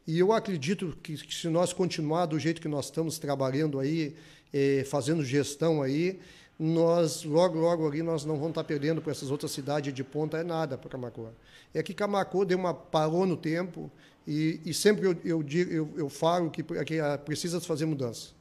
E 0.07 0.17
eu 0.19 0.31
acredito 0.33 0.97
que, 1.03 1.15
que 1.15 1.35
se 1.35 1.47
nós 1.49 1.71
continuar 1.71 2.25
do 2.25 2.39
jeito 2.39 2.61
que 2.61 2.67
nós 2.67 2.85
estamos 2.85 3.19
trabalhando 3.19 3.79
aí, 3.79 4.15
eh, 4.53 4.83
fazendo 4.89 5.23
gestão 5.23 5.81
aí, 5.81 6.19
nós 6.59 7.23
logo, 7.23 7.57
logo 7.57 7.87
ali 7.87 8.03
nós 8.03 8.25
não 8.25 8.35
vamos 8.35 8.49
estar 8.49 8.65
perdendo 8.65 9.01
para 9.01 9.11
essas 9.11 9.31
outras 9.31 9.51
cidades 9.51 9.93
de 9.93 10.03
ponta, 10.03 10.37
é 10.37 10.43
nada 10.43 10.77
para 10.77 10.89
Camacuã. 10.89 11.29
É 11.73 11.81
que 11.81 11.93
Camacuã 11.93 12.45
deu 12.45 12.57
uma 12.57 12.73
parou 12.73 13.25
no 13.25 13.37
tempo 13.37 13.89
e, 14.27 14.59
e 14.65 14.73
sempre 14.73 15.07
eu, 15.07 15.15
eu, 15.23 15.45
eu, 15.71 15.89
eu 15.95 16.09
falo 16.09 16.51
que, 16.51 16.61
que 16.61 16.99
precisa 17.23 17.61
fazer 17.61 17.85
mudança. 17.85 18.37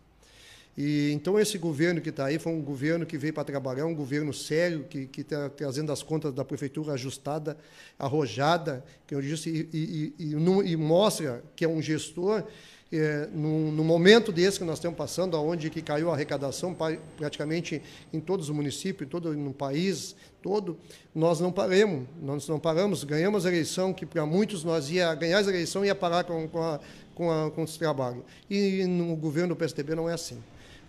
E, 0.81 1.11
então, 1.13 1.41
esse 1.41 1.59
governo 1.59 2.01
que 2.01 2.09
está 2.09 2.27
aí 2.27 2.39
foi 2.39 2.53
um 2.53 2.63
governo 2.63 3.05
que 3.05 3.19
veio 3.19 3.35
para 3.35 3.43
trabalhar, 3.43 3.85
um 3.85 3.95
governo 3.95 4.33
sério, 4.33 4.85
que 4.85 5.11
está 5.21 5.49
trazendo 5.51 5.91
as 5.91 6.05
contas 6.05 6.33
da 6.33 6.45
prefeitura 6.45 6.93
ajustada, 6.93 7.57
arrojada, 7.99 8.85
que 9.05 9.13
eu 9.13 9.21
disse, 9.21 9.51
e, 9.73 10.15
e, 10.19 10.33
e, 10.33 10.73
e 10.73 10.77
mostra 10.77 11.43
que 11.57 11.65
é 11.65 11.69
um 11.69 11.83
gestor 11.83 12.45
é, 12.93 13.29
no, 13.33 13.71
no, 13.71 13.85
momento 13.85 14.33
desse 14.33 14.59
que 14.59 14.65
nós 14.65 14.79
estamos 14.79 14.97
passando, 14.97 15.37
onde 15.41 15.69
que 15.69 15.83
caiu 15.83 16.11
a 16.11 16.15
arrecadação 16.15 16.75
praticamente 17.17 17.83
em 18.13 18.21
todos 18.21 18.49
os 18.49 18.55
municípios, 18.55 19.09
todo 19.11 19.35
no 19.35 19.53
país 19.53 20.17
todo, 20.41 20.79
nós 21.15 21.41
não 21.41 21.53
paramos, 21.53 22.07
nós 22.23 22.49
não 22.49 22.59
paramos, 22.59 23.05
ganhamos 23.05 23.45
a 23.45 23.49
eleição, 23.49 23.93
que 23.93 24.07
para 24.07 24.25
muitos 24.25 24.65
nós 24.65 24.91
ia 24.91 25.15
ganhar 25.15 25.39
a 25.39 25.43
eleição 25.43 25.85
e 25.85 25.89
ia 25.89 25.95
parar 25.95 26.25
com, 26.25 26.49
com, 26.49 26.63
a, 26.63 26.81
com, 27.15 27.31
a, 27.31 27.51
com 27.51 27.65
esse 27.65 27.79
trabalho. 27.79 28.25
E 28.49 28.85
no 28.85 29.15
governo 29.17 29.55
do 29.55 29.57
PSDB 29.57 29.95
não 29.95 30.09
é 30.09 30.15
assim 30.15 30.39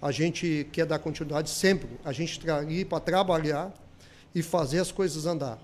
a 0.01 0.12
gente 0.12 0.68
quer 0.72 0.86
dar 0.86 1.00
continuidade 1.00 1.50
sempre. 1.50 1.89
A 2.03 2.12
gente 2.12 2.50
ali 2.50 2.86
para 2.86 3.00
trabalhar 3.00 3.74
e 4.34 4.41
fazer 4.41 4.79
as 4.79 4.91
coisas 4.91 5.25
andar. 5.25 5.60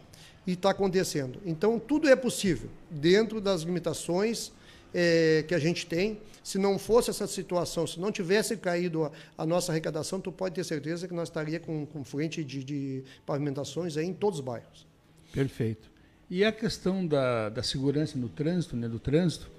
E 0.46 0.54
está 0.54 0.72
acontecendo. 0.72 1.40
Então, 1.46 1.80
tudo 1.80 2.08
é 2.08 2.16
possível, 2.16 2.70
dentro 2.90 3.42
das 3.42 3.62
limitações 3.62 4.52
é, 4.96 5.44
que 5.46 5.54
a 5.54 5.60
gente 5.60 5.86
tem. 5.86 6.22
Se 6.42 6.58
não 6.58 6.80
fosse 6.80 7.10
essa 7.10 7.28
situação, 7.28 7.86
se 7.86 8.00
não 8.00 8.12
tivesse 8.12 8.56
caído 8.56 9.04
a, 9.04 9.12
a 9.38 9.46
nossa 9.46 9.72
arrecadação, 9.72 10.22
tu 10.22 10.32
pode 10.32 10.56
ter 10.56 10.64
certeza 10.64 11.08
que 11.08 11.14
nós 11.14 11.28
estaria 11.28 11.60
com, 11.60 11.86
com 11.86 12.04
frente 12.04 12.44
de, 12.44 12.64
de 12.64 13.04
pavimentações 13.26 13.98
em 13.98 14.14
todos 14.14 14.40
os 14.40 14.46
bairros. 14.46 14.88
Perfeito. 15.34 15.90
E 16.30 16.46
a 16.46 16.52
questão 16.52 17.06
da, 17.06 17.50
da 17.50 17.62
segurança 17.62 18.18
no 18.18 18.30
trânsito, 18.30 18.78
né, 18.78 18.88
do 18.88 19.00
trânsito, 19.00 19.52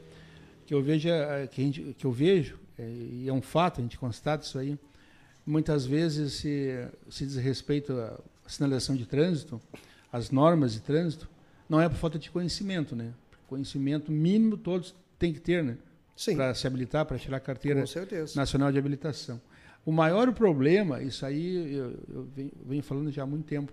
que 0.65 0.73
eu 0.73 0.83
vejo, 0.83 1.09
é, 1.09 1.47
que, 1.47 1.63
gente, 1.63 1.95
que 1.99 2.05
eu 2.05 2.13
vejo 2.13 2.59
é, 2.79 2.89
e 2.89 3.29
é 3.29 3.33
um 3.33 3.43
fato, 3.43 3.81
a 3.81 3.83
gente 3.83 3.99
constata 3.99 4.45
isso 4.45 4.59
aí, 4.59 4.79
muitas 5.45 5.87
vezes 5.87 6.35
se, 6.35 6.89
se 7.11 7.27
diz 7.27 7.37
respeito 7.37 7.93
à 7.93 8.19
sinalização 8.49 8.97
de 8.97 9.07
trânsito, 9.07 9.61
às 10.13 10.31
normas 10.31 10.73
de 10.73 10.81
trânsito, 10.81 11.29
não 11.69 11.81
é 11.81 11.89
por 11.89 11.97
falta 11.97 12.19
de 12.19 12.31
conhecimento, 12.31 12.95
né? 12.95 13.13
Conhecimento 13.49 14.11
mínimo 14.11 14.57
todos 14.57 14.95
têm 15.19 15.33
que 15.33 15.41
ter, 15.41 15.63
né? 15.63 15.77
Para 16.35 16.55
se 16.55 16.67
habilitar, 16.67 17.05
para 17.05 17.19
tirar 17.19 17.37
a 17.37 17.41
carteira 17.41 17.85
nacional 18.35 18.73
de 18.73 18.79
habilitação. 18.79 19.41
O 19.85 19.93
maior 19.93 20.33
problema, 20.33 21.03
isso 21.03 21.25
aí 21.25 21.77
eu, 21.77 21.95
eu 22.09 22.29
venho, 22.65 22.83
falando 22.83 23.13
já 23.13 23.23
há 23.23 23.27
muito 23.27 23.45
tempo, 23.45 23.73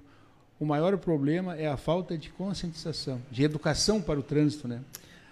o 0.59 0.65
maior 0.65 0.97
problema 0.97 1.55
é 1.55 1.67
a 1.67 1.77
falta 1.77 2.17
de 2.17 2.29
conscientização, 2.29 3.21
de 3.31 3.43
educação 3.43 4.01
para 4.01 4.19
o 4.19 4.23
trânsito, 4.23 4.67
né? 4.67 4.81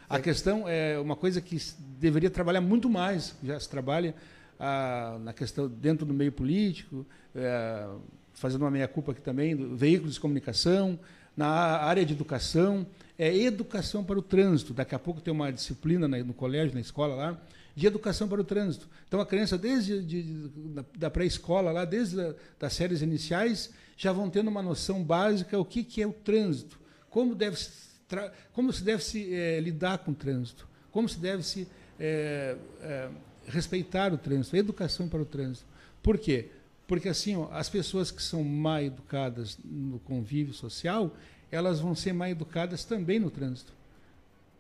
A 0.10 0.20
questão 0.20 0.68
é 0.68 1.00
uma 1.00 1.16
coisa 1.16 1.40
que 1.40 1.58
deveria 2.00 2.30
trabalhar 2.30 2.62
muito 2.62 2.90
mais, 2.90 3.36
já 3.44 3.58
se 3.60 3.70
trabalha 3.70 4.14
ah, 4.60 5.18
na 5.22 5.34
questão 5.34 5.68
dentro 5.68 6.06
do 6.06 6.14
meio 6.14 6.32
político, 6.32 7.06
é, 7.34 7.88
fazendo 8.34 8.64
uma 8.64 8.72
meia-culpa 8.72 9.12
aqui 9.12 9.22
também, 9.22 9.56
do, 9.56 9.76
veículos 9.76 10.16
de 10.16 10.20
comunicação, 10.20 11.00
na 11.36 11.48
área 11.48 12.06
de 12.06 12.14
educação, 12.14 12.86
é 13.22 13.38
educação 13.38 14.04
para 14.04 14.18
o 14.18 14.22
trânsito. 14.24 14.74
Daqui 14.74 14.96
a 14.96 15.00
pouco 15.00 15.22
tem 15.22 15.32
uma 15.32 15.52
disciplina 15.52 16.08
no 16.08 16.34
colégio, 16.34 16.74
na 16.74 16.82
escola 16.82 17.14
lá, 17.14 17.42
de 17.76 17.86
educação 17.86 18.28
para 18.28 18.42
o 18.42 18.44
trânsito. 18.44 18.90
Então 19.08 19.22
a 19.22 19.26
criança 19.28 19.60
desde 19.60 20.02
de, 20.02 20.24
de, 20.24 20.50
da 20.98 21.08
pré-escola 21.08 21.72
lá, 21.72 21.86
desde 21.86 22.20
a, 22.20 22.34
das 22.60 22.74
séries 22.74 23.04
iniciais, 23.04 23.70
já 23.96 24.12
vão 24.12 24.28
tendo 24.28 24.48
uma 24.48 24.64
noção 24.64 25.04
básica 25.04 25.60
o 25.60 25.64
que, 25.64 25.84
que 25.84 26.02
é 26.02 26.08
o 26.08 26.12
trânsito, 26.12 26.80
como 27.12 27.36
deve 27.36 27.60
se, 27.60 27.92
como 28.54 28.74
se 28.74 28.84
deve 28.84 29.04
se 29.04 29.32
é, 29.32 29.60
lidar 29.60 30.00
com 30.00 30.10
o 30.10 30.16
trânsito, 30.16 30.68
como 30.90 31.08
se 31.08 31.20
deve 31.20 31.44
se 31.44 31.68
é, 32.00 32.58
é, 32.82 33.10
respeitar 33.46 34.12
o 34.12 34.18
trânsito, 34.18 34.58
educação 34.58 35.08
para 35.08 35.22
o 35.22 35.26
trânsito. 35.26 35.68
Por 36.02 36.18
quê? 36.18 36.50
Porque 36.88 37.08
assim, 37.08 37.36
ó, 37.36 37.50
as 37.52 37.70
pessoas 37.70 38.10
que 38.10 38.24
são 38.24 38.44
mal 38.44 38.82
educadas 38.82 39.60
no 39.64 40.00
convívio 40.00 40.56
social, 40.56 41.16
elas 41.52 41.80
vão 41.80 41.94
ser 41.94 42.14
mal 42.14 42.30
educadas 42.30 42.84
também 42.84 43.20
no 43.20 43.30
trânsito. 43.30 43.74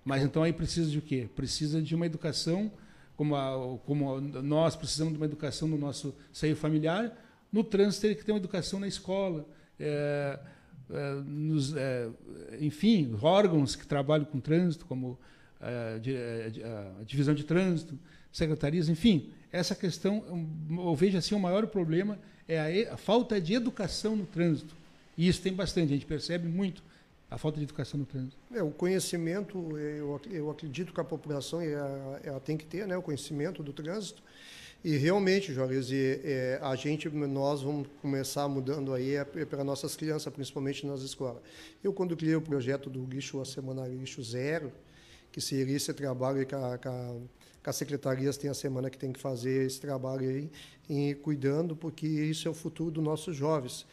Mas 0.04 0.24
então 0.24 0.44
aí 0.44 0.52
precisa 0.52 0.90
de 0.90 0.98
o 0.98 1.02
quê? 1.02 1.30
Precisa 1.36 1.82
de 1.82 1.96
uma 1.96 2.06
educação, 2.06 2.72
como, 3.16 3.36
a, 3.36 3.78
como 3.86 4.20
nós 4.20 4.76
precisamos 4.76 5.14
de 5.14 5.20
uma 5.20 5.26
educação 5.26 5.68
no 5.68 5.78
nosso 5.78 6.14
seio 6.34 6.56
familiar, 6.56 7.16
no 7.52 7.64
trânsito 7.64 8.02
teria 8.02 8.16
que 8.16 8.26
ter 8.26 8.32
uma 8.32 8.40
educação 8.40 8.80
na 8.80 8.88
escola, 8.88 9.46
é, 9.80 10.40
é, 10.90 11.14
nos, 11.26 11.76
é, 11.76 12.10
enfim, 12.60 13.18
órgãos 13.22 13.76
que 13.76 13.86
trabalham 13.86 14.26
com 14.26 14.40
trânsito, 14.40 14.86
como 14.86 15.18
é, 15.60 16.02
é, 16.06 16.92
a 17.00 17.04
divisão 17.04 17.34
de 17.34 17.44
trânsito, 17.44 17.98
secretarias, 18.32 18.90
enfim, 18.90 19.30
essa 19.52 19.76
questão, 19.76 20.24
eu 20.70 20.96
vejo 20.96 21.18
assim, 21.18 21.36
o 21.36 21.40
maior 21.40 21.68
problema 21.68 22.18
é 22.48 22.88
a, 22.90 22.94
a 22.94 22.98
falta 22.98 23.40
de 23.40 23.54
educação 23.54 24.16
no 24.16 24.26
trânsito. 24.26 24.81
E 25.18 25.28
isso 25.28 25.42
tem 25.42 25.54
bastante, 25.54 25.92
a 25.92 25.96
gente 25.96 26.06
percebe 26.06 26.48
muito 26.48 26.84
a 27.30 27.38
falta 27.38 27.58
de 27.58 27.64
educação 27.64 28.00
no 28.00 28.06
trânsito. 28.06 28.38
É, 28.54 28.62
o 28.62 28.72
conhecimento, 28.72 29.78
eu, 29.78 30.20
eu 30.30 30.50
acredito 30.50 30.94
que 30.94 31.00
a 31.00 31.04
população 31.04 31.62
ela, 31.62 32.20
ela 32.24 32.40
tem 32.40 32.58
que 32.58 32.66
ter 32.66 32.86
né, 32.86 32.98
o 32.98 33.02
conhecimento 33.02 33.64
do 33.64 33.72
trânsito. 33.72 34.22
E 34.84 34.98
realmente, 34.98 35.54
Juarez, 35.54 35.90
é, 35.92 36.60
a 36.62 36.76
gente, 36.76 37.08
nós 37.10 37.62
vamos 37.62 37.88
começar 38.02 38.48
mudando 38.48 38.94
aí 38.94 39.16
é, 39.16 39.28
é 39.36 39.46
para 39.46 39.64
nossas 39.64 39.96
crianças, 39.96 40.34
principalmente 40.34 40.86
nas 40.86 41.02
escolas. 41.02 41.42
Eu, 41.84 41.94
quando 41.94 42.18
criei 42.18 42.36
o 42.36 42.42
projeto 42.42 42.90
do 42.90 43.06
lixo, 43.06 43.40
a 43.40 43.46
semana 43.46 43.88
lixo 43.88 44.24
zero, 44.24 44.72
que 45.32 45.40
seria 45.40 45.78
esse 45.78 45.94
trabalho 45.94 46.46
que 46.46 46.56
a, 46.56 46.78
que 46.78 46.88
a 46.88 47.16
que 47.64 47.70
as 47.70 47.76
secretarias 47.76 48.38
têm 48.38 48.50
a 48.50 48.54
semana 48.54 48.90
que 48.90 48.98
tem 48.98 49.12
que 49.12 49.20
fazer 49.20 49.66
esse 49.66 49.80
trabalho 49.80 50.28
aí, 50.28 50.50
em, 50.90 51.14
cuidando, 51.14 51.76
porque 51.76 52.08
isso 52.08 52.48
é 52.48 52.52
o 52.52 52.54
futuro 52.54 52.92
dos 52.92 53.04
nossos 53.04 53.36
jovens. 53.36 53.86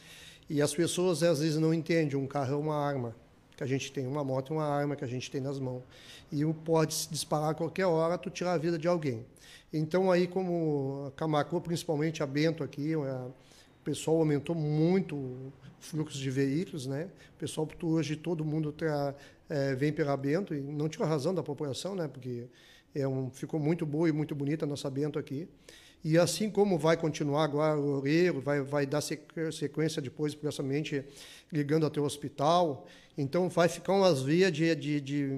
E 0.48 0.62
as 0.62 0.74
pessoas 0.74 1.22
às 1.22 1.40
vezes 1.40 1.58
não 1.58 1.74
entendem, 1.74 2.16
um 2.16 2.26
carro 2.26 2.54
é 2.54 2.56
uma 2.56 2.76
arma 2.76 3.14
que 3.56 3.64
a 3.64 3.66
gente 3.66 3.92
tem, 3.92 4.06
uma 4.06 4.22
moto 4.22 4.52
é 4.52 4.56
uma 4.56 4.66
arma 4.66 4.94
que 4.94 5.04
a 5.04 5.06
gente 5.08 5.30
tem 5.30 5.40
nas 5.40 5.58
mãos. 5.58 5.82
E 6.30 6.44
pode 6.64 6.94
se 6.94 7.10
disparar 7.10 7.50
a 7.50 7.54
qualquer 7.54 7.86
hora, 7.86 8.16
tu 8.16 8.30
tirar 8.30 8.54
a 8.54 8.58
vida 8.58 8.78
de 8.78 8.86
alguém. 8.86 9.26
Então 9.72 10.10
aí 10.10 10.26
como 10.26 11.12
Camacô, 11.16 11.60
principalmente 11.60 12.22
a 12.22 12.26
Bento 12.26 12.62
aqui, 12.62 12.92
é, 12.92 12.96
o 12.96 13.34
pessoal 13.84 14.18
aumentou 14.18 14.54
muito 14.54 15.16
o 15.16 15.52
fluxo 15.80 16.16
de 16.16 16.30
veículos, 16.30 16.86
né? 16.86 17.08
O 17.34 17.38
pessoal 17.38 17.68
hoje 17.82 18.16
todo 18.16 18.44
mundo 18.44 18.72
tra, 18.72 19.14
é, 19.48 19.74
vem 19.74 19.92
pela 19.92 20.16
Bento 20.16 20.54
e 20.54 20.60
não 20.60 20.88
tinha 20.88 21.06
razão 21.06 21.34
da 21.34 21.42
população, 21.42 21.94
né? 21.94 22.08
Porque 22.08 22.46
é 22.94 23.06
um, 23.06 23.30
ficou 23.30 23.60
muito 23.60 23.84
boa 23.84 24.08
e 24.08 24.12
muito 24.12 24.34
bonita 24.34 24.64
a 24.64 24.68
nossa 24.68 24.88
Bento 24.88 25.18
aqui. 25.18 25.48
E 26.04 26.16
assim 26.16 26.48
como 26.48 26.78
vai 26.78 26.96
continuar 26.96 27.44
agora 27.44 27.76
o 27.78 27.84
Loureiro, 27.84 28.40
vai, 28.40 28.60
vai 28.60 28.86
dar 28.86 29.00
sequência 29.00 30.00
depois, 30.00 30.34
provavelmente, 30.34 31.04
ligando 31.52 31.84
até 31.86 32.00
o 32.00 32.04
hospital. 32.04 32.86
Então, 33.16 33.48
vai 33.48 33.68
ficar 33.68 33.92
umas 33.94 34.22
vias 34.22 34.52
de, 34.52 34.74
de, 34.76 35.00
de, 35.00 35.28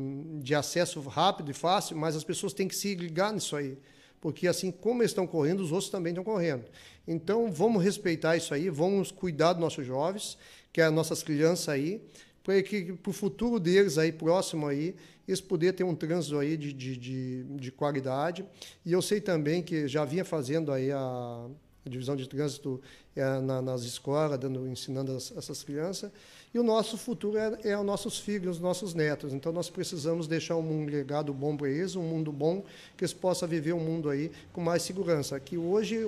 de 0.40 0.55
acesso 0.55 1.00
rápido 1.00 1.50
e 1.50 1.55
fácil, 1.55 1.97
mas 1.97 2.14
as 2.14 2.25
pessoas 2.25 2.52
têm 2.52 2.69
que 2.69 2.76
se 2.76 2.95
ligar 2.95 3.33
nisso 3.33 3.57
aí. 3.57 3.79
Porque, 4.21 4.47
assim 4.47 4.71
como 4.71 5.00
eles 5.00 5.12
estão 5.12 5.26
correndo, 5.26 5.61
os 5.61 5.73
outros 5.73 5.90
também 5.90 6.11
estão 6.11 6.23
correndo. 6.23 6.67
Então, 7.09 7.50
vamos 7.50 7.83
respeitar 7.83 8.37
isso 8.37 8.52
aí, 8.52 8.69
vamos 8.69 9.11
cuidar 9.11 9.55
dos 9.55 9.62
nossos 9.62 9.87
jovens, 9.87 10.37
que 10.71 10.81
é 10.81 10.85
as 10.85 10.93
nossas 10.93 11.23
crianças 11.23 11.71
aí, 11.71 12.02
para 12.50 12.62
que 12.62 12.92
para 12.92 13.11
o 13.11 13.12
futuro 13.12 13.61
deles 13.61 13.97
aí 13.97 14.10
próximo 14.10 14.67
aí 14.67 14.97
eles 15.28 15.41
poderem 15.41 15.73
ter 15.73 15.84
um 15.84 15.95
trânsito 15.95 16.36
aí 16.39 16.56
de, 16.56 16.73
de, 16.73 16.97
de, 16.97 17.45
de, 17.45 17.71
qualidade. 17.71 18.45
E 18.84 18.93
eu 18.93 19.00
sei 19.00 19.21
também 19.21 19.63
que 19.63 19.86
já 19.86 20.04
vinha 20.04 20.25
fazendo 20.25 20.73
aí 20.73 20.91
a, 20.91 21.47
divisão 21.84 22.17
de 22.17 22.28
trânsito 22.28 22.80
é, 23.15 23.39
na, 23.39 23.63
nas 23.63 23.82
escolas, 23.82 24.39
dando, 24.39 24.67
ensinando 24.67 25.13
as, 25.13 25.32
essas 25.36 25.63
crianças. 25.63 26.10
E 26.52 26.58
o 26.58 26.65
nosso 26.65 26.99
futuro 26.99 27.39
é, 27.39 27.58
é 27.63 27.78
os 27.78 27.86
nossos 27.86 28.19
filhos, 28.19 28.56
os 28.56 28.63
nossos 28.63 28.93
netos. 28.93 29.32
Então 29.32 29.52
nós 29.52 29.71
precisamos 29.71 30.26
deixar 30.26 30.56
um 30.56 30.84
legado 30.84 31.32
bom 31.32 31.56
para 31.56 31.69
eles, 31.69 31.95
um 31.95 32.02
mundo 32.02 32.32
bom, 32.32 32.65
que 32.97 33.04
eles 33.04 33.15
possam 33.15 33.49
viver 33.49 33.73
um 33.73 33.80
mundo 33.80 34.10
aí 34.10 34.32
com 34.52 34.60
mais 34.60 34.82
segurança. 34.82 35.39
Que 35.39 35.56
hoje 35.56 36.04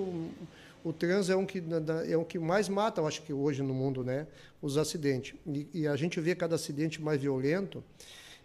o 0.85 0.92
trânsito 0.92 1.33
é 1.33 1.37
um 1.37 1.47
que 1.47 1.62
é 2.09 2.16
o 2.16 2.25
que 2.25 2.38
mais 2.38 2.68
mata, 2.68 3.01
eu 3.01 3.07
acho 3.07 3.23
que 3.23 3.33
hoje 3.33 3.62
no 3.62 3.75
mundo, 3.75 4.03
né, 4.03 4.27
os 4.61 4.77
acidentes. 4.77 5.35
E, 5.47 5.68
e 5.73 5.87
a 5.87 5.97
gente 5.97 6.21
vê 6.21 6.35
cada 6.35 6.57
acidente 6.57 7.01
mais 7.01 7.21
violento. 7.21 7.83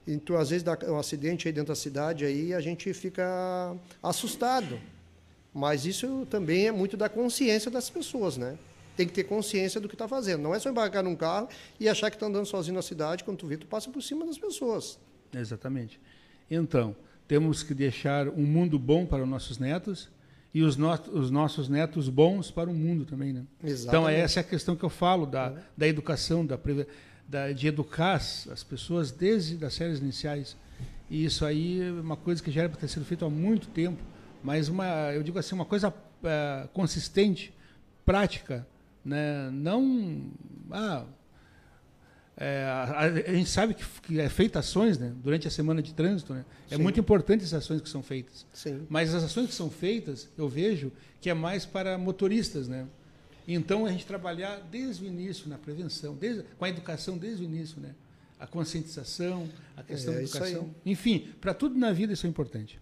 Então, 0.07 0.37
às 0.37 0.49
vezes, 0.49 0.63
dá 0.63 0.77
um 0.87 0.97
acidente 0.97 1.47
aí 1.47 1.53
dentro 1.53 1.69
da 1.69 1.75
cidade, 1.75 2.23
aí 2.25 2.53
a 2.53 2.61
gente 2.61 2.93
fica 2.93 3.75
assustado. 4.01 4.79
Mas 5.53 5.85
isso 5.85 6.25
também 6.29 6.67
é 6.67 6.71
muito 6.71 6.95
da 6.95 7.09
consciência 7.09 7.69
das 7.69 7.89
pessoas, 7.89 8.37
né? 8.37 8.57
Tem 8.95 9.07
que 9.07 9.13
ter 9.13 9.25
consciência 9.25 9.81
do 9.81 9.87
que 9.87 9.95
está 9.95 10.07
fazendo. 10.07 10.41
Não 10.41 10.55
é 10.55 10.59
só 10.59 10.69
embarcar 10.69 11.03
num 11.03 11.15
carro 11.15 11.49
e 11.79 11.89
achar 11.89 12.09
que 12.09 12.15
está 12.15 12.27
andando 12.27 12.45
sozinho 12.45 12.75
na 12.75 12.81
cidade, 12.81 13.23
quando 13.23 13.37
tu 13.37 13.47
vê, 13.47 13.57
tu 13.57 13.67
passa 13.67 13.89
por 13.89 14.01
cima 14.01 14.25
das 14.25 14.37
pessoas. 14.37 14.97
Exatamente. 15.33 15.99
Então, 16.49 16.95
temos 17.27 17.63
que 17.63 17.73
deixar 17.73 18.29
um 18.29 18.43
mundo 18.43 18.79
bom 18.79 19.05
para 19.05 19.23
os 19.23 19.29
nossos 19.29 19.57
netos 19.57 20.09
e 20.57 20.63
os, 20.63 20.75
no 20.75 20.91
os 21.13 21.29
nossos 21.29 21.69
netos 21.69 22.09
bons 22.09 22.49
para 22.49 22.67
o 22.67 22.73
mundo 22.73 23.05
também, 23.05 23.31
né? 23.31 23.43
Exatamente. 23.63 23.87
Então, 23.89 24.09
essa 24.09 24.39
é 24.39 24.41
a 24.41 24.43
questão 24.43 24.75
que 24.75 24.83
eu 24.83 24.89
falo 24.89 25.27
da, 25.27 25.53
é. 25.55 25.63
da 25.77 25.87
educação, 25.87 26.43
da 26.43 26.57
da, 27.27 27.51
de 27.51 27.67
educar 27.67 28.15
as 28.15 28.63
pessoas 28.67 29.11
desde 29.11 29.63
as 29.63 29.75
séries 29.75 29.99
iniciais. 29.99 30.57
E 31.11 31.23
isso 31.23 31.45
aí 31.45 31.79
é 31.79 31.91
uma 31.91 32.17
coisa 32.17 32.41
que 32.41 32.49
já 32.49 32.61
era 32.61 32.69
para 32.69 32.79
ter 32.79 32.87
sido 32.87 33.05
feito 33.05 33.23
há 33.23 33.29
muito 33.29 33.67
tempo, 33.67 34.01
mas 34.43 34.67
uma, 34.67 35.13
eu 35.13 35.21
digo 35.21 35.37
assim, 35.37 35.53
uma 35.53 35.63
coisa 35.63 35.93
é, 36.23 36.67
consistente, 36.73 37.53
prática, 38.03 38.65
né? 39.05 39.51
Não, 39.51 40.23
ah, 40.71 41.03
é, 42.39 42.63
a, 42.63 42.99
a, 42.99 43.33
gente 43.33 43.49
sabe 43.49 43.73
que, 43.73 43.83
que 44.03 44.19
é 44.19 44.29
feita 44.29 44.59
ações 44.59 44.99
né, 44.99 45.11
durante 45.23 45.47
a 45.47 45.51
semana 45.51 45.81
de 45.81 45.91
trânsito. 45.91 46.35
Né? 46.35 46.45
É 46.69 46.77
muito 46.77 46.99
importante 46.99 47.43
essas 47.43 47.63
ações 47.63 47.81
que 47.81 47.89
são 47.89 48.03
feitas. 48.03 48.45
Sim. 48.53 48.85
Mas 48.87 49.15
as 49.15 49.23
ações 49.23 49.47
que 49.47 49.55
são 49.55 49.71
feitas, 49.71 50.29
eu 50.37 50.47
vejo 50.47 50.91
que 51.19 51.31
é 51.31 51.33
mais 51.33 51.65
para 51.65 51.97
motoristas. 51.97 52.67
Né? 52.67 52.85
Então, 53.47 53.87
a 53.87 53.91
gente 53.91 54.05
trabalhar 54.05 54.61
desde 54.69 55.03
o 55.03 55.07
início 55.07 55.49
na 55.49 55.57
prevenção, 55.57 56.13
desde, 56.13 56.43
com 56.59 56.65
a 56.65 56.69
educação 56.69 57.17
desde 57.17 57.43
o 57.43 57.45
início, 57.45 57.81
né? 57.81 57.95
A 58.39 58.45
conscientização, 58.45 59.49
a 59.75 59.81
questão 59.81 60.13
é, 60.13 60.17
da 60.17 60.21
educação. 60.21 60.69
Enfim, 60.85 61.29
para 61.41 61.55
tudo 61.55 61.75
na 61.75 61.91
vida 61.91 62.13
isso 62.13 62.27
é 62.27 62.29
importante. 62.29 62.79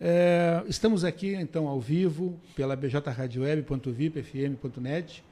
É, 0.00 0.64
estamos 0.66 1.04
aqui, 1.04 1.34
então, 1.34 1.68
ao 1.68 1.78
vivo, 1.78 2.40
pela 2.56 2.74
bjradioweb.vipfm.net, 2.74 5.22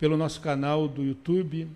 pelo 0.00 0.16
nosso 0.16 0.40
canal 0.40 0.88
do 0.88 1.04
YouTube, 1.04 1.68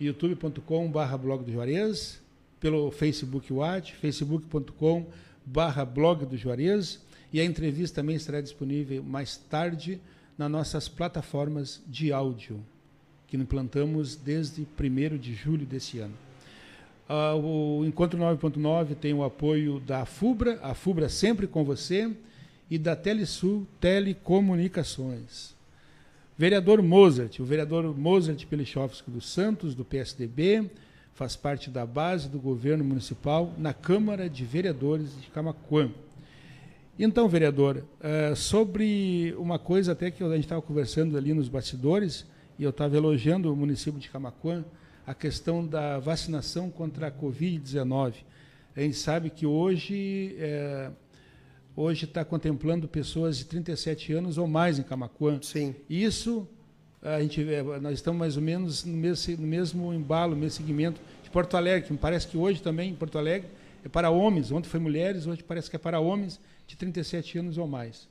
youtube.com.br 0.00 1.16
blog 1.20 1.44
do 1.44 1.52
Juarez, 1.52 2.20
pelo 2.58 2.90
Facebook 2.90 3.52
Watch, 3.52 3.94
facebook.com.br 3.96 5.84
blog 5.92 6.24
do 6.24 6.36
Juarez, 6.36 7.00
e 7.32 7.40
a 7.40 7.44
entrevista 7.44 8.00
também 8.00 8.16
estará 8.16 8.40
disponível 8.40 9.02
mais 9.02 9.36
tarde 9.36 10.00
nas 10.36 10.50
nossas 10.50 10.88
plataformas 10.88 11.82
de 11.86 12.12
áudio, 12.12 12.64
que 13.26 13.36
implantamos 13.36 14.16
desde 14.16 14.62
1 14.62 15.18
de 15.18 15.34
julho 15.34 15.66
desse 15.66 15.98
ano. 15.98 16.14
Uh, 17.08 17.80
o 17.80 17.84
Encontro 17.84 18.18
9.9 18.18 18.94
tem 18.94 19.12
o 19.12 19.22
apoio 19.22 19.80
da 19.80 20.06
FUBRA, 20.06 20.58
a 20.62 20.74
FUBRA 20.74 21.08
sempre 21.08 21.46
com 21.46 21.62
você, 21.64 22.10
e 22.70 22.78
da 22.78 22.94
Telesul 22.94 23.66
Telecomunicações. 23.80 25.54
Vereador 26.40 26.80
Mozart, 26.80 27.38
o 27.38 27.44
vereador 27.44 27.94
Mozart 27.94 28.46
Pelichovski 28.46 29.10
dos 29.10 29.30
Santos, 29.30 29.74
do 29.74 29.84
PSDB, 29.84 30.70
faz 31.12 31.36
parte 31.36 31.68
da 31.68 31.84
base 31.84 32.30
do 32.30 32.38
governo 32.38 32.82
municipal 32.82 33.52
na 33.58 33.74
Câmara 33.74 34.26
de 34.26 34.42
Vereadores 34.42 35.20
de 35.20 35.28
Camacuã. 35.28 35.90
Então, 36.98 37.28
vereador, 37.28 37.84
é, 38.00 38.34
sobre 38.34 39.34
uma 39.36 39.58
coisa 39.58 39.92
até 39.92 40.10
que 40.10 40.24
a 40.24 40.28
gente 40.30 40.44
estava 40.44 40.62
conversando 40.62 41.14
ali 41.18 41.34
nos 41.34 41.46
bastidores, 41.46 42.24
e 42.58 42.64
eu 42.64 42.70
estava 42.70 42.96
elogiando 42.96 43.52
o 43.52 43.54
município 43.54 44.00
de 44.00 44.08
Camacuã, 44.08 44.64
a 45.06 45.12
questão 45.12 45.66
da 45.66 45.98
vacinação 45.98 46.70
contra 46.70 47.08
a 47.08 47.12
Covid-19. 47.12 48.14
A 48.74 48.80
gente 48.80 48.96
sabe 48.96 49.28
que 49.28 49.44
hoje 49.44 50.36
é, 50.38 50.90
hoje 51.76 52.04
está 52.04 52.24
contemplando 52.24 52.88
pessoas 52.88 53.38
de 53.38 53.44
37 53.44 54.12
anos 54.12 54.38
ou 54.38 54.46
mais 54.46 54.78
em 54.78 54.82
Camacuã. 54.82 55.38
Sim. 55.42 55.74
Isso 55.88 56.46
a 57.02 57.20
gente 57.20 57.42
nós 57.80 57.94
estamos 57.94 58.18
mais 58.18 58.36
ou 58.36 58.42
menos 58.42 58.84
no 58.84 58.96
mesmo, 58.96 59.36
no 59.38 59.46
mesmo 59.46 59.94
embalo, 59.94 60.34
no 60.34 60.40
mesmo 60.40 60.58
segmento 60.58 61.00
de 61.22 61.30
Porto 61.30 61.56
Alegre, 61.56 61.86
que 61.86 61.92
me 61.92 61.98
parece 61.98 62.26
que 62.26 62.36
hoje 62.36 62.60
também 62.60 62.90
em 62.90 62.94
Porto 62.94 63.16
Alegre 63.18 63.48
é 63.84 63.88
para 63.88 64.10
homens, 64.10 64.52
ontem 64.52 64.68
foi 64.68 64.80
mulheres, 64.80 65.26
hoje 65.26 65.42
parece 65.42 65.70
que 65.70 65.76
é 65.76 65.78
para 65.78 65.98
homens 65.98 66.38
de 66.66 66.76
37 66.76 67.38
anos 67.38 67.56
ou 67.56 67.66
mais. 67.66 68.08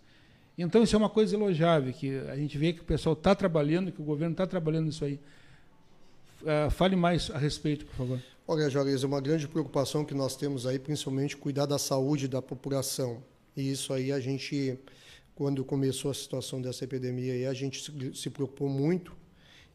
Então 0.58 0.84
isso 0.84 0.96
é 0.96 0.98
uma 0.98 1.10
coisa 1.10 1.36
elogiável, 1.36 1.94
que 1.94 2.18
a 2.18 2.36
gente 2.36 2.58
vê 2.58 2.74
que 2.74 2.82
o 2.82 2.84
pessoal 2.84 3.14
está 3.14 3.36
trabalhando, 3.36 3.92
que 3.92 4.02
o 4.02 4.04
governo 4.04 4.34
está 4.34 4.48
trabalhando 4.48 4.88
nisso 4.88 5.06
aí. 5.06 5.20
Uh, 6.42 6.70
fale 6.72 6.96
mais 6.96 7.30
a 7.30 7.38
respeito, 7.38 7.86
por 7.86 7.96
favor. 7.96 8.20
Olha, 8.48 8.70
Juarez, 8.70 9.04
é 9.04 9.08
uma 9.08 9.22
grande 9.22 9.48
preocupação 9.48 10.04
que 10.04 10.14
nós 10.14 10.36
temos 10.36 10.66
aí, 10.66 10.80
principalmente 10.80 11.38
cuidar 11.38 11.66
da 11.66 11.78
saúde 11.78 12.28
da 12.28 12.42
população. 12.42 13.22
E 13.60 13.72
isso 13.72 13.92
aí 13.92 14.10
a 14.10 14.22
gente, 14.22 14.80
quando 15.36 15.66
começou 15.66 16.10
a 16.12 16.14
situação 16.14 16.62
dessa 16.62 16.86
epidemia, 16.86 17.34
aí, 17.34 17.46
a 17.46 17.54
gente 17.54 17.84
se, 18.14 18.30
preocupou 18.30 18.70
muito 18.70 19.12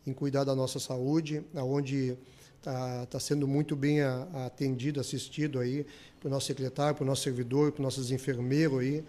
em 0.07 0.13
cuidar 0.15 0.43
da 0.45 0.55
nossa 0.55 0.81
saúde, 0.81 1.43
aonde 1.55 2.17
está 2.57 3.05
tá 3.05 3.21
sendo 3.21 3.47
muito 3.47 3.77
bem 3.77 4.01
atendido, 4.47 5.01
assistido 5.01 5.59
aí 5.59 5.85
para 6.19 6.29
o 6.29 6.31
nosso 6.31 6.47
secretário, 6.47 6.95
para 6.95 7.05
o 7.05 7.07
nosso 7.07 7.25
servidor, 7.25 7.73
para 7.73 7.81
os 7.81 7.85
nossos 7.85 8.11
enfermeiros 8.11 8.81
aí, 8.81 9.05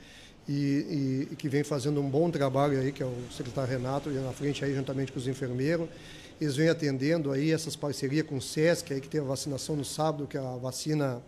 e, 0.45 0.51
e, 0.51 1.27
e, 1.31 1.35
que 1.37 1.47
vem 1.47 1.63
fazendo 1.63 2.01
um 2.01 2.09
bom 2.09 2.29
trabalho 2.29 2.77
aí, 2.77 2.91
que 2.91 3.01
é 3.01 3.05
o 3.05 3.15
secretário 3.31 3.71
Renato, 3.71 4.09
na 4.09 4.33
frente 4.33 4.65
aí 4.65 4.75
juntamente 4.75 5.09
com 5.09 5.19
os 5.19 5.27
enfermeiros. 5.27 5.87
Eles 6.39 6.57
vêm 6.57 6.67
atendendo 6.67 7.31
aí 7.31 7.53
essas 7.53 7.77
parcerias 7.77 8.27
com 8.27 8.35
o 8.35 8.41
SESC, 8.41 8.93
aí 8.93 8.99
que 8.99 9.07
tem 9.07 9.21
a 9.21 9.23
vacinação 9.23 9.77
no 9.77 9.85
sábado, 9.85 10.27
que 10.27 10.35
é 10.35 10.41
a 10.41 10.57
vacina 10.57 11.23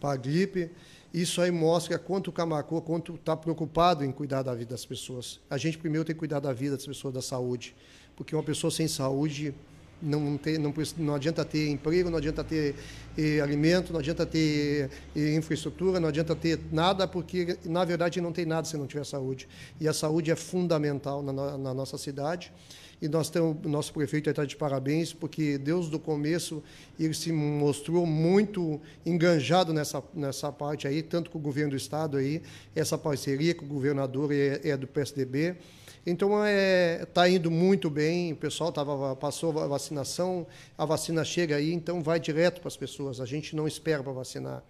para 0.00 0.12
a 0.12 0.16
gripe. 0.16 0.70
Isso 1.12 1.42
aí 1.42 1.50
mostra 1.50 1.98
quanto 1.98 2.28
o 2.28 2.32
Camacô, 2.32 2.80
quanto 2.80 3.14
está 3.16 3.36
preocupado 3.36 4.02
em 4.04 4.10
cuidar 4.10 4.42
da 4.42 4.54
vida 4.54 4.70
das 4.70 4.86
pessoas. 4.86 5.40
A 5.50 5.58
gente 5.58 5.76
primeiro 5.76 6.04
tem 6.04 6.14
que 6.14 6.18
cuidar 6.18 6.40
da 6.40 6.52
vida 6.52 6.76
das 6.76 6.86
pessoas, 6.86 7.12
da 7.12 7.20
saúde, 7.20 7.74
porque 8.16 8.34
uma 8.34 8.42
pessoa 8.42 8.70
sem 8.70 8.88
saúde 8.88 9.54
não, 10.02 10.36
tem, 10.36 10.58
não, 10.58 10.74
não 10.98 11.14
adianta 11.14 11.44
ter 11.44 11.68
emprego, 11.68 12.10
não 12.10 12.18
adianta 12.18 12.42
ter 12.42 12.74
eh, 13.16 13.40
alimento, 13.40 13.92
não 13.92 14.00
adianta 14.00 14.26
ter 14.26 14.90
eh, 15.14 15.34
infraestrutura, 15.34 16.00
não 16.00 16.08
adianta 16.08 16.34
ter 16.34 16.58
nada, 16.72 17.06
porque 17.06 17.56
na 17.64 17.84
verdade 17.84 18.20
não 18.20 18.32
tem 18.32 18.44
nada 18.44 18.66
se 18.66 18.76
não 18.76 18.86
tiver 18.86 19.04
saúde. 19.04 19.48
E 19.80 19.86
a 19.86 19.92
saúde 19.92 20.30
é 20.30 20.36
fundamental 20.36 21.22
na, 21.22 21.56
na 21.56 21.74
nossa 21.74 21.96
cidade. 21.96 22.52
E 23.02 23.08
nós 23.08 23.28
temos, 23.28 23.56
nosso 23.64 23.92
prefeito 23.92 24.30
está 24.30 24.44
de 24.44 24.54
parabéns, 24.54 25.12
porque 25.12 25.58
Deus 25.58 25.90
do 25.90 25.98
começo 25.98 26.62
ele 27.00 27.12
se 27.12 27.32
mostrou 27.32 28.06
muito 28.06 28.80
enganjado 29.04 29.72
nessa, 29.72 30.00
nessa 30.14 30.52
parte 30.52 30.86
aí, 30.86 31.02
tanto 31.02 31.28
com 31.28 31.36
o 31.36 31.40
governo 31.40 31.70
do 31.70 31.76
estado 31.76 32.16
aí, 32.16 32.40
essa 32.76 32.96
parceria 32.96 33.56
com 33.56 33.64
o 33.64 33.68
governador 33.68 34.30
é, 34.32 34.60
é 34.62 34.76
do 34.76 34.86
PSDB. 34.86 35.56
Então 36.06 36.30
está 37.00 37.28
é, 37.28 37.32
indo 37.32 37.50
muito 37.50 37.90
bem, 37.90 38.34
o 38.34 38.36
pessoal 38.36 38.70
tava, 38.70 39.16
passou 39.16 39.58
a 39.60 39.66
vacinação, 39.66 40.46
a 40.78 40.84
vacina 40.84 41.24
chega 41.24 41.56
aí, 41.56 41.72
então 41.72 42.04
vai 42.04 42.20
direto 42.20 42.60
para 42.60 42.68
as 42.68 42.76
pessoas, 42.76 43.20
a 43.20 43.26
gente 43.26 43.56
não 43.56 43.66
espera 43.66 44.00
para 44.00 44.12
vacinar. 44.12 44.62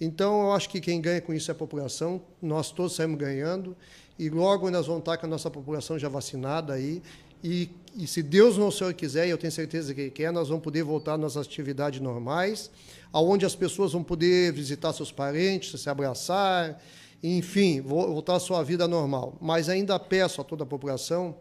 Então 0.00 0.46
eu 0.46 0.52
acho 0.52 0.68
que 0.68 0.80
quem 0.80 1.00
ganha 1.00 1.20
com 1.20 1.32
isso 1.32 1.48
é 1.48 1.52
a 1.52 1.54
população, 1.54 2.20
nós 2.42 2.72
todos 2.72 2.96
saímos 2.96 3.18
ganhando, 3.18 3.76
e 4.18 4.28
logo 4.28 4.68
nós 4.68 4.86
vamos 4.88 5.02
estar 5.02 5.16
com 5.16 5.26
a 5.26 5.28
nossa 5.28 5.48
população 5.48 5.96
já 5.96 6.08
vacinada 6.08 6.72
aí, 6.72 7.00
e, 7.42 7.70
e 7.96 8.06
se 8.06 8.22
Deus 8.22 8.56
não 8.56 8.70
Senhor 8.70 8.92
quiser, 8.94 9.26
e 9.26 9.30
eu 9.30 9.38
tenho 9.38 9.52
certeza 9.52 9.94
que 9.94 10.00
Ele 10.00 10.10
quer, 10.10 10.32
nós 10.32 10.48
vamos 10.48 10.62
poder 10.62 10.82
voltar 10.82 11.14
às 11.14 11.20
nossas 11.20 11.46
atividades 11.46 12.00
normais, 12.00 12.70
aonde 13.12 13.46
as 13.46 13.54
pessoas 13.54 13.92
vão 13.92 14.02
poder 14.02 14.52
visitar 14.52 14.92
seus 14.92 15.12
parentes, 15.12 15.80
se 15.80 15.88
abraçar, 15.88 16.80
enfim, 17.22 17.80
voltar 17.80 18.36
à 18.36 18.40
sua 18.40 18.62
vida 18.62 18.86
normal. 18.86 19.36
Mas 19.40 19.68
ainda 19.68 19.98
peço 19.98 20.40
a 20.40 20.44
toda 20.44 20.64
a 20.64 20.66
população 20.66 21.36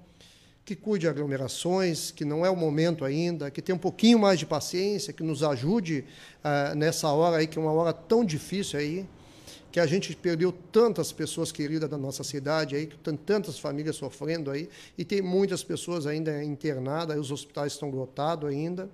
que 0.68 0.76
cuide 0.76 1.04
de 1.04 1.08
aglomerações, 1.08 2.12
que 2.12 2.26
não 2.26 2.46
é 2.46 2.50
o 2.50 2.56
momento 2.56 3.06
ainda, 3.06 3.50
que 3.50 3.62
tenha 3.62 3.76
um 3.76 3.80
pouquinho 3.80 4.20
mais 4.20 4.38
de 4.38 4.46
paciência, 4.46 5.14
que 5.14 5.24
nos 5.24 5.42
ajude 5.42 6.04
uh, 6.44 6.76
nessa 6.76 7.10
hora 7.10 7.38
aí, 7.38 7.48
que 7.48 7.58
é 7.58 7.62
uma 7.62 7.72
hora 7.72 7.94
tão 7.94 8.26
difícil 8.26 8.78
aí, 8.78 9.06
que 9.78 9.82
a 9.82 9.86
gente 9.86 10.16
perdeu 10.16 10.52
tantas 10.52 11.12
pessoas 11.12 11.52
queridas 11.52 11.88
da 11.88 12.00
nossa 12.00 12.24
cidade 12.24 12.76
aí, 12.76 12.88
que 12.88 12.98
tem 12.98 13.16
tantas 13.16 13.60
famílias 13.60 13.96
sofrendo 13.96 14.50
aí, 14.50 14.68
e 14.98 15.06
tem 15.06 15.22
muitas 15.22 15.64
pessoas 15.64 16.08
ainda 16.08 16.44
internadas, 16.44 17.16
os 17.20 17.30
hospitais 17.30 17.74
estão 17.74 17.92
lotados 17.92 18.50
ainda. 18.50 18.90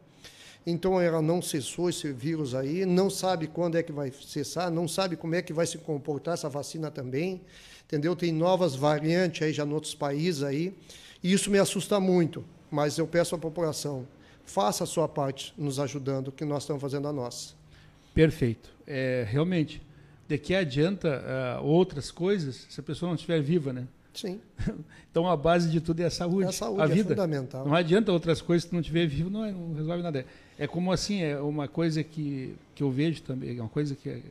Então 0.68 1.00
ela 1.00 1.22
não 1.22 1.42
cessou 1.42 1.90
esse 1.90 2.12
vírus 2.12 2.54
aí, 2.54 2.86
não 2.86 3.10
sabe 3.10 3.48
quando 3.48 3.78
é 3.78 3.82
que 3.82 3.94
vai 3.94 4.12
cessar, 4.12 4.70
não 4.70 4.86
sabe 4.86 5.16
como 5.16 5.36
é 5.36 5.42
que 5.42 5.54
vai 5.54 5.66
se 5.66 5.78
comportar 5.78 6.34
essa 6.34 6.50
vacina 6.50 6.92
também, 6.92 7.40
entendeu? 7.86 8.14
Tem 8.14 8.34
novas 8.34 8.76
variantes 8.76 9.42
aí 9.42 9.54
já 9.54 9.64
em 9.64 9.72
outros 9.72 9.96
países 9.96 10.44
aí, 10.44 10.76
e 11.24 11.32
isso 11.32 11.50
me 11.50 11.60
assusta 11.60 11.98
muito, 11.98 12.44
mas 12.70 12.98
eu 12.98 13.08
peço 13.08 13.36
à 13.36 13.38
população, 13.38 14.06
faça 14.44 14.84
a 14.84 14.88
sua 14.88 15.08
parte 15.08 15.54
nos 15.58 15.80
ajudando, 15.80 16.30
que 16.30 16.44
nós 16.44 16.64
estamos 16.64 16.82
fazendo 16.82 17.08
a 17.08 17.14
nossa. 17.14 17.54
Perfeito. 18.14 18.70
É, 18.86 19.26
realmente, 19.30 19.82
de 20.34 20.38
que 20.38 20.56
adianta 20.56 21.22
uh, 21.62 21.66
outras 21.66 22.10
coisas 22.10 22.66
se 22.70 22.80
a 22.80 22.84
pessoa 22.84 23.08
não 23.10 23.16
estiver 23.16 23.42
viva, 23.42 23.72
né? 23.72 23.88
Sim. 24.14 24.40
Então 25.14 25.30
a 25.30 25.38
base 25.38 25.70
de 25.70 25.80
tudo 25.80 26.00
é 26.00 26.06
a 26.06 26.10
saúde. 26.10 26.46
É 26.46 26.50
a 26.50 26.52
saúde, 26.52 26.82
a 26.82 26.86
é 26.86 26.88
vida. 26.88 27.10
fundamental. 27.10 27.68
Não 27.68 27.76
adianta 27.76 28.12
outras 28.12 28.42
coisas 28.42 28.68
se 28.68 28.74
não 28.74 28.82
estiver 28.82 29.06
vivo, 29.06 29.30
não, 29.30 29.52
não 29.52 29.76
resolve 29.76 30.02
nada. 30.02 30.26
É 30.58 30.66
como 30.66 30.92
assim, 30.92 31.22
é 31.22 31.40
uma 31.40 31.68
coisa 31.68 32.04
que, 32.04 32.56
que 32.74 32.82
eu 32.82 32.90
vejo 32.90 33.22
também, 33.22 33.56
é 33.56 33.62
uma 33.62 33.70
coisa 33.70 33.96
que, 33.96 34.24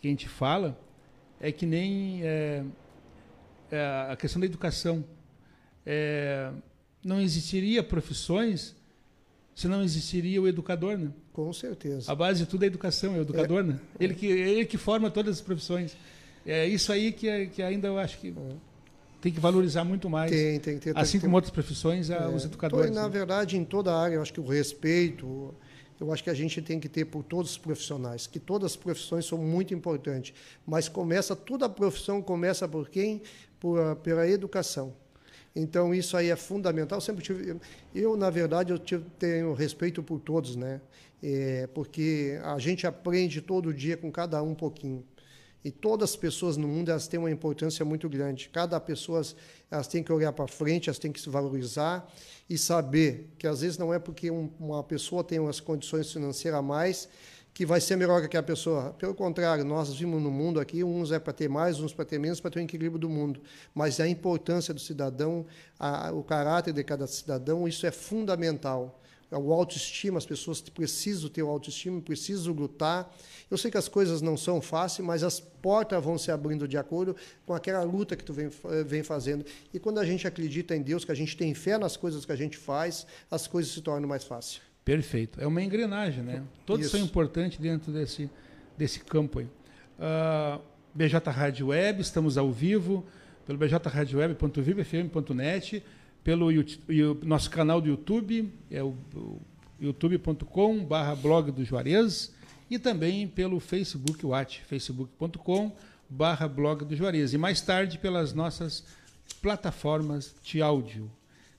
que 0.00 0.06
a 0.06 0.08
gente 0.08 0.28
fala, 0.28 0.78
é 1.40 1.50
que 1.50 1.66
nem 1.66 2.22
é, 2.22 2.62
é 3.72 4.06
a 4.08 4.16
questão 4.16 4.38
da 4.38 4.46
educação. 4.46 5.04
É, 5.84 6.52
não 7.04 7.20
existiria 7.20 7.82
profissões 7.82 8.76
se 9.60 9.68
não 9.68 9.82
existiria 9.82 10.40
o 10.40 10.48
educador, 10.48 10.96
né? 10.96 11.10
Com 11.34 11.52
certeza. 11.52 12.10
A 12.10 12.14
base 12.14 12.40
de 12.40 12.46
tudo 12.46 12.62
é 12.62 12.64
a 12.64 12.68
educação, 12.68 13.14
é 13.14 13.18
o 13.18 13.20
educador, 13.20 13.60
é. 13.60 13.62
né? 13.64 13.80
Ele 14.00 14.14
que, 14.14 14.24
ele 14.24 14.64
que 14.64 14.78
forma 14.78 15.10
todas 15.10 15.36
as 15.36 15.42
profissões. 15.42 15.94
É 16.46 16.66
isso 16.66 16.90
aí 16.90 17.12
que, 17.12 17.48
que 17.48 17.62
ainda 17.62 17.88
eu 17.88 17.98
acho 17.98 18.18
que 18.18 18.28
é 18.28 18.32
tem 19.20 19.30
que 19.30 19.38
valorizar 19.38 19.84
muito 19.84 20.08
mais. 20.08 20.30
Tem, 20.30 20.58
tem, 20.58 20.78
tem. 20.78 20.94
Assim 20.96 21.12
tem, 21.12 21.20
como 21.20 21.32
tem, 21.32 21.34
outras 21.34 21.50
profissões, 21.50 22.08
é, 22.08 22.26
os 22.26 22.46
educadores. 22.46 22.90
na 22.90 23.02
né? 23.02 23.08
verdade, 23.10 23.58
em 23.58 23.62
toda 23.62 23.92
a 23.92 24.02
área, 24.02 24.14
eu 24.14 24.22
acho 24.22 24.32
que 24.32 24.40
o 24.40 24.46
respeito, 24.46 25.54
eu 26.00 26.10
acho 26.10 26.24
que 26.24 26.30
a 26.30 26.34
gente 26.34 26.62
tem 26.62 26.80
que 26.80 26.88
ter 26.88 27.04
por 27.04 27.22
todos 27.22 27.50
os 27.50 27.58
profissionais, 27.58 28.26
que 28.26 28.40
todas 28.40 28.72
as 28.72 28.76
profissões 28.76 29.26
são 29.26 29.36
muito 29.36 29.74
importantes. 29.74 30.32
Mas 30.66 30.88
começa, 30.88 31.36
toda 31.36 31.66
a 31.66 31.68
profissão 31.68 32.22
começa 32.22 32.66
por 32.66 32.88
quem? 32.88 33.20
Por, 33.60 33.94
pela 33.96 34.26
educação. 34.26 34.94
Então, 35.54 35.94
isso 35.94 36.16
aí 36.16 36.30
é 36.30 36.36
fundamental. 36.36 36.98
Eu 36.98 37.02
sempre 37.02 37.24
tive, 37.24 37.56
eu, 37.94 38.16
na 38.16 38.30
verdade, 38.30 38.72
eu 38.72 38.78
tenho 38.78 39.52
respeito 39.52 40.02
por 40.02 40.20
todos, 40.20 40.56
né? 40.56 40.80
É, 41.22 41.68
porque 41.74 42.38
a 42.44 42.58
gente 42.58 42.86
aprende 42.86 43.40
todo 43.40 43.74
dia 43.74 43.96
com 43.96 44.10
cada 44.10 44.42
um 44.42 44.50
um 44.50 44.54
pouquinho. 44.54 45.04
E 45.62 45.70
todas 45.70 46.10
as 46.10 46.16
pessoas 46.16 46.56
no 46.56 46.66
mundo 46.66 46.90
elas 46.90 47.06
têm 47.06 47.20
uma 47.20 47.30
importância 47.30 47.84
muito 47.84 48.08
grande. 48.08 48.48
Cada 48.48 48.80
pessoa 48.80 49.20
elas 49.70 49.86
têm 49.86 50.02
que 50.02 50.10
olhar 50.10 50.32
para 50.32 50.46
frente, 50.48 50.88
elas 50.88 50.98
têm 50.98 51.12
que 51.12 51.20
se 51.20 51.28
valorizar 51.28 52.10
e 52.48 52.56
saber 52.56 53.30
que 53.36 53.46
às 53.46 53.60
vezes 53.60 53.76
não 53.76 53.92
é 53.92 53.98
porque 53.98 54.30
um, 54.30 54.50
uma 54.58 54.82
pessoa 54.82 55.22
tem 55.22 55.38
umas 55.38 55.60
condições 55.60 56.10
financeiras 56.10 56.58
a 56.58 56.62
mais 56.62 57.08
que 57.60 57.66
vai 57.66 57.78
ser 57.78 57.94
melhor 57.94 58.26
que 58.26 58.38
a 58.38 58.42
pessoa. 58.42 58.94
Pelo 58.98 59.14
contrário, 59.14 59.62
nós 59.66 59.94
vimos 59.94 60.22
no 60.22 60.30
mundo 60.30 60.58
aqui, 60.58 60.82
uns 60.82 61.12
é 61.12 61.18
para 61.18 61.30
ter 61.30 61.46
mais, 61.46 61.78
uns 61.78 61.92
para 61.92 62.06
ter 62.06 62.18
menos, 62.18 62.40
para 62.40 62.50
ter 62.50 62.58
o 62.58 62.62
um 62.62 62.64
equilíbrio 62.64 62.98
do 62.98 63.06
mundo. 63.10 63.38
Mas 63.74 64.00
a 64.00 64.08
importância 64.08 64.72
do 64.72 64.80
cidadão, 64.80 65.44
a, 65.78 66.10
o 66.10 66.24
caráter 66.24 66.72
de 66.72 66.82
cada 66.82 67.06
cidadão, 67.06 67.68
isso 67.68 67.86
é 67.86 67.90
fundamental. 67.90 68.98
É 69.30 69.36
o 69.36 69.52
autoestima, 69.52 70.16
as 70.16 70.24
pessoas 70.24 70.62
precisam 70.62 71.28
ter 71.28 71.42
o 71.42 71.50
autoestima, 71.50 72.00
precisam 72.00 72.54
lutar. 72.54 73.14
Eu 73.50 73.58
sei 73.58 73.70
que 73.70 73.76
as 73.76 73.88
coisas 73.88 74.22
não 74.22 74.38
são 74.38 74.62
fáceis, 74.62 75.06
mas 75.06 75.22
as 75.22 75.38
portas 75.38 76.02
vão 76.02 76.16
se 76.16 76.30
abrindo 76.30 76.66
de 76.66 76.78
acordo 76.78 77.14
com 77.44 77.52
aquela 77.52 77.82
luta 77.82 78.16
que 78.16 78.24
tu 78.24 78.32
vem, 78.32 78.48
vem 78.86 79.02
fazendo. 79.02 79.44
E 79.74 79.78
quando 79.78 79.98
a 79.98 80.06
gente 80.06 80.26
acredita 80.26 80.74
em 80.74 80.80
Deus, 80.80 81.04
que 81.04 81.12
a 81.12 81.14
gente 81.14 81.36
tem 81.36 81.52
fé 81.52 81.76
nas 81.76 81.94
coisas 81.94 82.24
que 82.24 82.32
a 82.32 82.36
gente 82.36 82.56
faz, 82.56 83.06
as 83.30 83.46
coisas 83.46 83.70
se 83.70 83.82
tornam 83.82 84.08
mais 84.08 84.24
fáceis. 84.24 84.69
Perfeito. 84.90 85.40
É 85.40 85.46
uma 85.46 85.62
engrenagem, 85.62 86.24
né? 86.24 86.42
Todos 86.66 86.86
Isso. 86.86 86.96
são 86.96 87.06
importantes 87.06 87.58
dentro 87.58 87.92
desse, 87.92 88.28
desse 88.76 88.98
campo 89.00 89.38
aí. 89.38 89.44
Uh, 89.44 89.48
ah, 90.00 90.58
BJ 90.92 91.30
Rádio 91.30 91.68
Web, 91.68 92.00
estamos 92.00 92.36
ao 92.36 92.50
vivo, 92.50 93.06
pelo 93.46 93.56
bjradioweb.vivefm.net 93.56 95.84
pelo 96.24 96.50
YouTube, 96.50 97.24
nosso 97.24 97.48
canal 97.50 97.80
do 97.80 97.86
YouTube, 97.88 98.52
é 98.70 98.82
o, 98.82 98.94
o 99.14 99.40
youtube.com 99.80 100.84
barra 100.84 101.14
blog 101.14 101.50
do 101.50 101.64
Juarez, 101.64 102.34
e 102.68 102.78
também 102.78 103.26
pelo 103.26 103.58
Facebook 103.58 104.26
Watch, 104.26 104.62
facebook.com 104.64 105.72
barra 106.08 106.46
blog 106.48 106.84
do 106.84 106.96
Juarez, 106.96 107.32
e 107.32 107.38
mais 107.38 107.60
tarde 107.60 107.96
pelas 107.96 108.34
nossas 108.34 108.84
plataformas 109.40 110.34
de 110.42 110.60
áudio. 110.60 111.08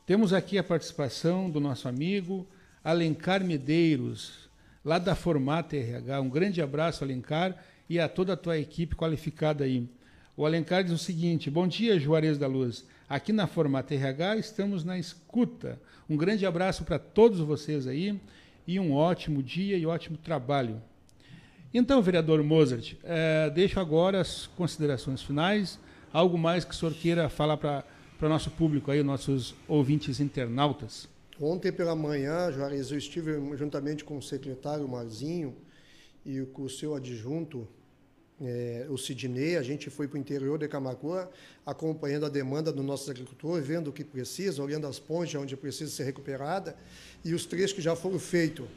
Temos 0.06 0.34
aqui 0.34 0.58
a 0.58 0.63
participação 0.63 1.50
do 1.50 1.62
nosso 1.62 1.88
amigo 1.88 2.46
Alencar 2.84 3.44
Medeiros, 3.44 4.50
lá 4.84 4.98
da 4.98 5.13
Formata 5.13 5.76
RH. 5.76 6.20
Um 6.20 6.30
grande 6.30 6.62
abraço, 6.62 7.04
Alencar, 7.04 7.56
e 7.88 8.00
a 8.00 8.10
toda 8.10 8.34
a 8.34 8.38
tua 8.38 8.58
equipe 8.58 8.96
qualificada 8.96 9.63
aí. 9.63 9.88
O 10.36 10.46
Alencar 10.46 10.84
diz 10.84 10.94
o 10.94 10.98
seguinte: 10.98 11.52
Bom 11.52 11.67
dia, 11.67 12.00
Juarez 12.00 12.38
da 12.38 12.48
Luz. 12.48 12.86
Aqui 13.08 13.32
na 13.32 13.46
Formata 13.46 13.94
RH 13.94 14.38
estamos 14.38 14.84
na 14.84 14.98
escuta. 14.98 15.80
Um 16.10 16.17
grande 16.17 16.46
abraço 16.46 16.84
para 16.84 16.98
todos 16.98 17.39
vocês 17.39 17.86
aí. 17.86 18.20
e 18.65 18.80
um 18.80 18.94
ótimo 18.94 19.44
dia 19.44 19.78
e 19.78 19.86
ótimo 19.86 20.17
trabalho. 20.17 20.82
Então, 21.74 22.02
vereador 22.02 22.44
Mozart, 22.44 22.96
é, 23.04 23.50
deixo 23.50 23.80
agora 23.80 24.22
as 24.22 24.48
considerações 24.48 25.22
finais. 25.22 25.80
Algo 26.12 26.38
mais 26.38 26.65
que 26.65 26.72
o 26.72 26.74
senhor 26.76 26.94
queira 26.94 27.30
falar 27.30 27.58
para 27.58 27.86
o 28.22 28.30
nosso 28.30 28.52
público 28.52 28.91
aí, 28.91 29.02
nossos 29.04 29.56
ouvintes 29.67 30.20
internautas? 30.20 31.08
Ontem 31.43 31.71
pela 31.71 31.95
manhã, 31.95 32.51
Juarez, 32.51 32.91
eu 32.91 32.99
estive 32.99 33.32
juntamente 33.58 34.04
com 34.04 34.15
o 34.15 34.21
secretário 34.21 34.88
Marzinho 34.88 35.58
e 36.23 36.41
com 36.41 36.62
o 36.62 36.69
seu 36.69 36.93
adjunto, 36.93 37.67
é, 38.39 38.86
o 38.88 38.95
Sidney, 38.95 39.58
a 39.58 39.63
gente 39.63 39.89
foi 39.89 40.08
para 40.08 40.17
o 40.17 40.19
interior 40.19 40.60
de 40.60 40.67
Camacuã, 40.67 41.27
acompanhando 41.65 42.27
a 42.27 42.30
demanda 42.30 42.71
do 42.71 42.84
nosso 42.84 43.10
agricultor, 43.10 43.60
vendo 43.60 43.88
o 43.88 43.91
que 43.91 44.04
precisa, 44.04 44.62
olhando 44.62 44.86
as 44.86 44.99
pontes 44.99 45.34
onde 45.34 45.58
precisa 45.58 45.89
ser 45.89 46.04
recuperada, 46.04 46.75
e 47.25 47.34
os 47.34 47.43
trechos 47.47 47.73
que 47.73 47.82
já 47.82 47.95
foram 47.95 48.19
feitos, 48.19 48.67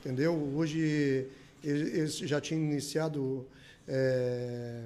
entendeu? 0.00 0.32
Hoje 0.56 1.28
eles 1.62 2.16
já 2.16 2.40
tinham 2.40 2.62
iniciado 2.62 3.46
é, 3.86 4.82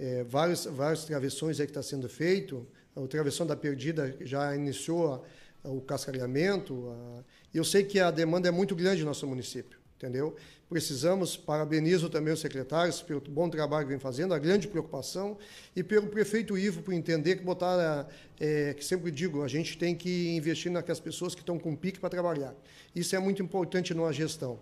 é, 0.00 0.24
vários, 0.24 0.66
travessões 1.06 1.60
aí 1.60 1.66
que 1.66 1.70
está 1.70 1.82
sendo 1.82 2.08
feito, 2.08 2.66
o 2.96 3.06
travessão 3.06 3.46
da 3.46 3.54
perdida 3.54 4.16
já 4.22 4.56
iniciou 4.56 5.24
o 5.66 5.80
cascareamento, 5.80 6.88
a, 6.90 7.24
eu 7.54 7.64
sei 7.64 7.84
que 7.84 7.98
a 7.98 8.10
demanda 8.10 8.48
é 8.48 8.50
muito 8.50 8.74
grande 8.74 9.00
no 9.00 9.08
nosso 9.08 9.26
município, 9.26 9.78
entendeu? 9.96 10.36
Precisamos, 10.68 11.36
parabenizo 11.36 12.10
também 12.10 12.34
os 12.34 12.40
secretários 12.40 13.00
pelo 13.00 13.20
bom 13.20 13.48
trabalho 13.48 13.86
que 13.86 13.90
vem 13.90 14.00
fazendo, 14.00 14.34
a 14.34 14.38
grande 14.38 14.66
preocupação, 14.66 15.38
e 15.76 15.82
pelo 15.82 16.08
prefeito 16.08 16.58
Ivo 16.58 16.82
por 16.82 16.92
entender 16.92 17.36
que 17.36 17.44
botar, 17.44 18.08
é, 18.40 18.74
que 18.74 18.84
sempre 18.84 19.10
digo, 19.10 19.42
a 19.42 19.48
gente 19.48 19.78
tem 19.78 19.94
que 19.94 20.34
investir 20.34 20.72
naquelas 20.72 20.98
pessoas 20.98 21.34
que 21.34 21.40
estão 21.40 21.58
com 21.58 21.76
pique 21.76 22.00
para 22.00 22.10
trabalhar. 22.10 22.54
Isso 22.94 23.14
é 23.14 23.18
muito 23.18 23.42
importante 23.42 23.94
numa 23.94 24.12
gestão. 24.12 24.58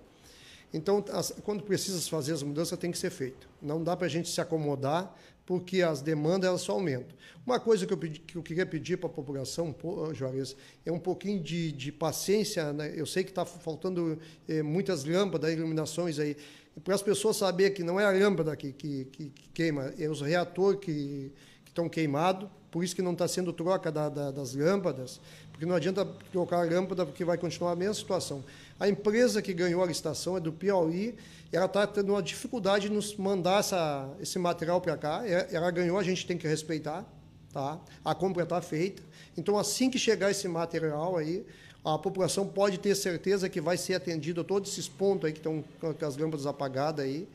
Então, 0.74 1.04
as, 1.12 1.32
quando 1.44 1.62
precisa 1.62 2.00
fazer 2.10 2.32
as 2.32 2.42
mudanças, 2.42 2.76
tem 2.76 2.90
que 2.90 2.98
ser 2.98 3.10
feito. 3.10 3.48
Não 3.62 3.80
dá 3.80 3.96
para 3.96 4.06
a 4.06 4.10
gente 4.10 4.28
se 4.28 4.40
acomodar, 4.40 5.16
porque 5.46 5.82
as 5.82 6.02
demandas 6.02 6.48
elas 6.48 6.62
só 6.62 6.72
aumentam. 6.72 7.16
Uma 7.46 7.60
coisa 7.60 7.86
que 7.86 7.92
eu, 7.92 7.96
pedi, 7.96 8.18
que 8.18 8.36
eu 8.36 8.42
queria 8.42 8.66
pedir 8.66 8.96
para 8.96 9.08
a 9.08 9.12
população, 9.12 9.72
Juarez, 10.12 10.56
é 10.84 10.90
um 10.90 10.98
pouquinho 10.98 11.40
de, 11.40 11.70
de 11.70 11.92
paciência. 11.92 12.72
Né? 12.72 12.92
Eu 12.96 13.06
sei 13.06 13.22
que 13.22 13.30
está 13.30 13.44
faltando 13.44 14.18
é, 14.48 14.64
muitas 14.64 15.04
lâmpadas, 15.04 15.52
iluminações 15.52 16.18
aí, 16.18 16.36
para 16.82 16.96
as 16.96 17.02
pessoas 17.02 17.36
saberem 17.36 17.72
que 17.72 17.84
não 17.84 18.00
é 18.00 18.04
a 18.04 18.10
lâmpada 18.10 18.56
que, 18.56 18.72
que, 18.72 19.04
que, 19.04 19.30
que 19.30 19.48
queima, 19.50 19.94
é 19.96 20.08
os 20.08 20.22
reatores 20.22 20.80
que 20.80 21.30
estão 21.64 21.88
queimados, 21.88 22.48
por 22.68 22.82
isso 22.82 22.96
que 22.96 23.02
não 23.02 23.12
está 23.12 23.28
sendo 23.28 23.52
troca 23.52 23.92
da, 23.92 24.08
da, 24.08 24.32
das 24.32 24.56
lâmpadas, 24.56 25.20
porque 25.52 25.64
não 25.64 25.76
adianta 25.76 26.04
trocar 26.32 26.62
a 26.62 26.64
lâmpada, 26.64 27.06
porque 27.06 27.24
vai 27.24 27.38
continuar 27.38 27.72
a 27.72 27.76
mesma 27.76 27.94
situação. 27.94 28.42
A 28.78 28.88
empresa 28.88 29.40
que 29.40 29.54
ganhou 29.54 29.82
a 29.82 29.86
licitação 29.86 30.36
é 30.36 30.40
do 30.40 30.52
Piauí, 30.52 31.14
ela 31.52 31.66
está 31.66 31.86
tendo 31.86 32.12
uma 32.12 32.22
dificuldade 32.22 32.88
de 32.88 32.94
nos 32.94 33.14
mandar 33.14 33.60
essa, 33.60 34.12
esse 34.20 34.38
material 34.38 34.80
para 34.80 34.96
cá. 34.96 35.22
Ela 35.50 35.70
ganhou, 35.70 35.96
a 35.98 36.02
gente 36.02 36.26
tem 36.26 36.36
que 36.36 36.48
respeitar, 36.48 37.04
tá? 37.52 37.80
A 38.04 38.14
compra 38.14 38.42
está 38.42 38.60
feita. 38.60 39.02
Então, 39.36 39.56
assim 39.56 39.88
que 39.88 39.98
chegar 39.98 40.30
esse 40.30 40.48
material 40.48 41.16
aí, 41.16 41.46
a 41.84 41.96
população 41.96 42.46
pode 42.48 42.78
ter 42.78 42.94
certeza 42.96 43.48
que 43.48 43.60
vai 43.60 43.76
ser 43.76 43.94
atendido 43.94 44.40
a 44.40 44.44
todos 44.44 44.72
esses 44.72 44.88
pontos 44.88 45.26
aí 45.26 45.32
que 45.32 45.38
estão 45.38 45.62
com 45.80 46.04
as 46.04 46.16
lâmpadas 46.16 46.46
apagadas 46.46 47.04
aí. 47.04 47.28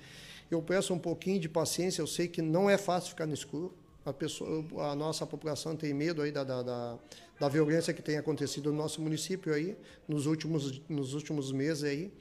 Eu 0.51 0.61
peço 0.61 0.93
um 0.93 0.99
pouquinho 0.99 1.39
de 1.39 1.47
paciência, 1.47 2.01
eu 2.01 2.07
sei 2.07 2.27
que 2.27 2.41
não 2.41 2.69
é 2.69 2.77
fácil 2.77 3.11
ficar 3.11 3.25
no 3.25 3.33
escuro. 3.33 3.73
A, 4.09 4.13
pessoa, 4.13 4.65
a 4.91 4.95
nossa 4.95 5.25
população 5.25 5.75
tem 5.75 5.93
medo 5.93 6.21
aí 6.21 6.31
da, 6.31 6.43
da, 6.43 6.63
da 6.63 6.99
da 7.39 7.47
violência 7.47 7.93
que 7.93 8.01
tem 8.01 8.17
acontecido 8.17 8.71
no 8.71 8.77
nosso 8.77 9.01
município 9.01 9.53
aí 9.53 9.75
nos 10.07 10.25
últimos, 10.25 10.81
nos 10.89 11.13
últimos 11.13 11.51
meses 11.51 11.83
aí. 11.83 12.11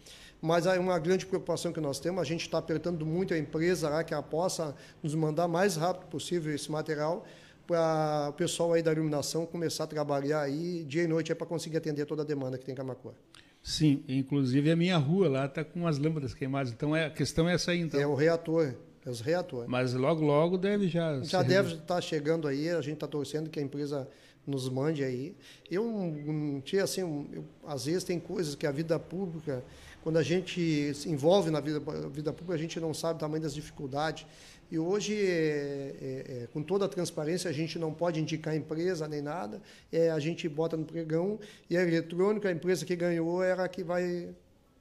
Mas 0.40 0.66
é 0.66 0.78
uma 0.78 0.96
grande 1.00 1.26
preocupação 1.26 1.72
que 1.72 1.80
nós 1.80 1.98
temos. 1.98 2.22
A 2.22 2.24
gente 2.24 2.42
está 2.42 2.58
apertando 2.58 3.04
muito 3.04 3.34
a 3.34 3.38
empresa 3.38 3.88
lá 3.88 4.04
que 4.04 4.14
ela 4.14 4.22
possa 4.22 4.76
nos 5.02 5.14
mandar 5.16 5.48
mais 5.48 5.74
rápido 5.74 6.08
possível 6.08 6.54
esse 6.54 6.70
material 6.70 7.26
para 7.66 8.28
o 8.30 8.32
pessoal 8.34 8.72
aí 8.72 8.82
da 8.82 8.92
iluminação 8.92 9.44
começar 9.44 9.84
a 9.84 9.86
trabalhar 9.88 10.42
aí 10.42 10.84
dia 10.84 11.02
e 11.02 11.08
noite 11.08 11.34
para 11.34 11.46
conseguir 11.46 11.78
atender 11.78 12.06
toda 12.06 12.22
a 12.22 12.24
demanda 12.24 12.56
que 12.56 12.64
tem 12.64 12.72
em 12.72 12.76
Camacuã. 12.76 13.12
Sim, 13.60 14.04
inclusive 14.08 14.70
a 14.70 14.76
minha 14.76 14.96
rua 14.96 15.28
lá 15.28 15.46
está 15.46 15.64
com 15.64 15.86
as 15.88 15.98
lâmpadas 15.98 16.32
queimadas. 16.32 16.72
Então 16.72 16.94
é, 16.94 17.06
a 17.06 17.10
questão 17.10 17.48
é 17.48 17.54
essa 17.54 17.72
aí, 17.72 17.80
então. 17.80 18.00
É 18.00 18.06
o 18.06 18.14
reator. 18.14 18.74
É 19.08 19.10
os 19.10 19.20
reatores. 19.20 19.70
Mas 19.70 19.94
logo, 19.94 20.22
logo 20.22 20.58
deve 20.58 20.86
já. 20.86 21.18
Já 21.22 21.42
deve 21.42 21.74
estar 21.74 21.94
tá 21.94 22.00
chegando 22.00 22.46
aí, 22.46 22.68
a 22.68 22.82
gente 22.82 22.94
está 22.94 23.06
torcendo 23.06 23.48
que 23.48 23.58
a 23.58 23.62
empresa 23.62 24.06
nos 24.46 24.68
mande 24.68 25.02
aí. 25.02 25.34
Eu 25.70 26.60
tinha 26.62 26.84
assim, 26.84 27.00
eu, 27.00 27.44
às 27.66 27.86
vezes 27.86 28.04
tem 28.04 28.20
coisas 28.20 28.54
que 28.54 28.66
a 28.66 28.70
vida 28.70 28.98
pública, 28.98 29.64
quando 30.02 30.18
a 30.18 30.22
gente 30.22 30.92
se 30.94 31.08
envolve 31.08 31.50
na 31.50 31.58
vida, 31.58 31.80
vida 32.10 32.32
pública, 32.34 32.54
a 32.54 32.58
gente 32.58 32.78
não 32.78 32.92
sabe 32.92 33.16
o 33.16 33.20
tamanho 33.20 33.42
das 33.42 33.54
dificuldades. 33.54 34.26
E 34.70 34.78
hoje, 34.78 35.14
é, 35.14 35.94
é, 36.00 36.42
é, 36.42 36.48
com 36.52 36.62
toda 36.62 36.84
a 36.84 36.88
transparência, 36.88 37.48
a 37.48 37.52
gente 37.54 37.78
não 37.78 37.94
pode 37.94 38.20
indicar 38.20 38.54
empresa 38.54 39.08
nem 39.08 39.22
nada, 39.22 39.62
é, 39.90 40.10
a 40.10 40.18
gente 40.18 40.46
bota 40.46 40.76
no 40.76 40.84
pregão 40.84 41.38
e 41.70 41.78
a 41.78 41.82
eletrônica, 41.82 42.46
a 42.46 42.52
empresa 42.52 42.84
que 42.84 42.94
ganhou, 42.94 43.42
era 43.42 43.64
a 43.64 43.68
que 43.68 43.82
vai 43.82 44.34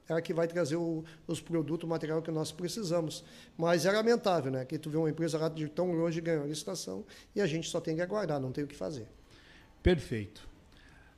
era 0.08 0.22
que 0.22 0.32
vai 0.32 0.48
trazer 0.48 0.76
o, 0.76 1.04
os 1.26 1.40
produtos, 1.40 1.84
o 1.84 1.88
material 1.88 2.22
que 2.22 2.30
nós 2.30 2.50
precisamos. 2.50 3.22
Mas 3.56 3.84
é 3.84 3.92
lamentável, 3.92 4.50
né? 4.50 4.64
Que 4.64 4.78
tu 4.78 4.88
vê 4.88 4.96
uma 4.96 5.10
empresa 5.10 5.48
de 5.50 5.68
tão 5.68 5.92
longe 5.92 6.20
ganhando 6.20 6.44
a 6.44 6.46
licitação 6.46 7.04
e 7.36 7.40
a 7.40 7.46
gente 7.46 7.68
só 7.68 7.80
tem 7.80 7.94
que 7.94 8.00
aguardar, 8.00 8.40
não 8.40 8.50
tem 8.50 8.64
o 8.64 8.66
que 8.66 8.74
fazer. 8.74 9.06
Perfeito. 9.82 10.48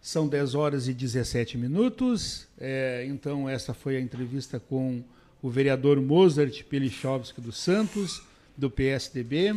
São 0.02 0.26
10 0.26 0.54
horas 0.54 0.88
e 0.88 0.94
17 0.94 1.56
minutos. 1.56 2.48
É, 2.58 3.04
então, 3.06 3.48
essa 3.48 3.72
foi 3.72 3.96
a 3.96 4.00
entrevista 4.00 4.58
com 4.58 5.04
o 5.42 5.48
vereador 5.48 6.00
Mozart 6.00 6.64
Pelichovski 6.64 7.40
dos 7.40 7.58
Santos, 7.58 8.22
do 8.56 8.70
PSDB. 8.70 9.54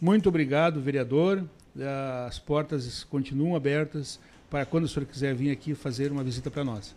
Muito 0.00 0.28
obrigado, 0.28 0.80
vereador. 0.80 1.44
As 2.26 2.38
portas 2.38 3.02
continuam 3.04 3.56
abertas 3.56 4.20
para 4.50 4.66
quando 4.66 4.84
o 4.84 4.88
senhor 4.88 5.06
quiser 5.06 5.34
vir 5.34 5.50
aqui 5.50 5.74
fazer 5.74 6.12
uma 6.12 6.22
visita 6.22 6.50
para 6.50 6.62
nós. 6.64 6.94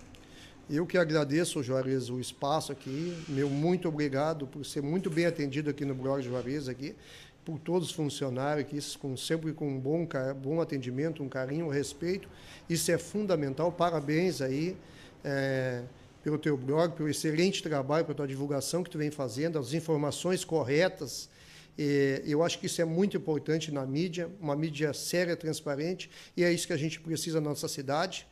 Eu 0.67 0.88
que 0.88 0.97
agradeço, 0.97 1.62
Juarez, 1.62 2.10
o 2.10 2.19
espaço 2.19 2.71
aqui. 2.71 3.15
Meu 3.28 3.47
muito 3.47 3.88
obrigado 3.88 4.47
por 4.47 4.65
ser 4.65 4.82
muito 4.82 5.12
bem 5.12 5.28
atendido 5.28 5.69
aqui 5.69 5.86
no 5.86 5.93
blog 5.93 6.23
Juarez 6.23 6.67
aqui 6.67 6.95
por 7.45 7.60
todos 7.60 7.89
os 7.89 7.93
funcionários, 7.93 8.73
isso 8.73 8.97
com, 8.97 9.15
sempre 9.15 9.54
com 9.54 9.69
um 9.69 9.80
bom, 9.80 10.08
bom 10.41 10.60
atendimento, 10.60 11.21
um 11.21 11.30
carinho, 11.30 11.67
um 11.67 11.69
respeito. 11.69 12.28
Isso 12.67 12.91
é 12.91 12.97
fundamental. 12.97 13.71
Parabéns 13.71 14.41
aí 14.41 14.75
é, 15.23 15.84
pelo 16.23 16.39
teu 16.39 16.58
blog, 16.58 16.95
pelo 16.95 17.08
excelente 17.08 17.62
trabalho, 17.62 18.04
pela 18.04 18.15
tua 18.15 18.28
divulgação 18.28 18.84
que 18.84 18.89
tu 18.89 18.97
vem 18.97 19.12
fazendo, 19.12 19.60
as 19.60 19.73
informações 19.73 20.43
corretas. 20.43 21.30
Eu 22.25 22.41
acho 22.41 22.58
que 22.58 22.65
isso 22.65 22.82
é 22.82 22.86
muito 22.86 23.15
importante 23.15 23.71
na 23.71 23.86
mídia, 23.86 24.32
uma 24.41 24.56
mídia 24.56 24.91
séria, 24.93 25.36
transparente, 25.36 26.10
e 26.36 26.43
é 26.43 26.51
isso 26.51 26.65
que 26.65 26.73
a 26.73 26.78
gente 26.78 26.99
precisa 26.99 27.39
na 27.39 27.49
nossa 27.49 27.67
cidade. 27.67 28.25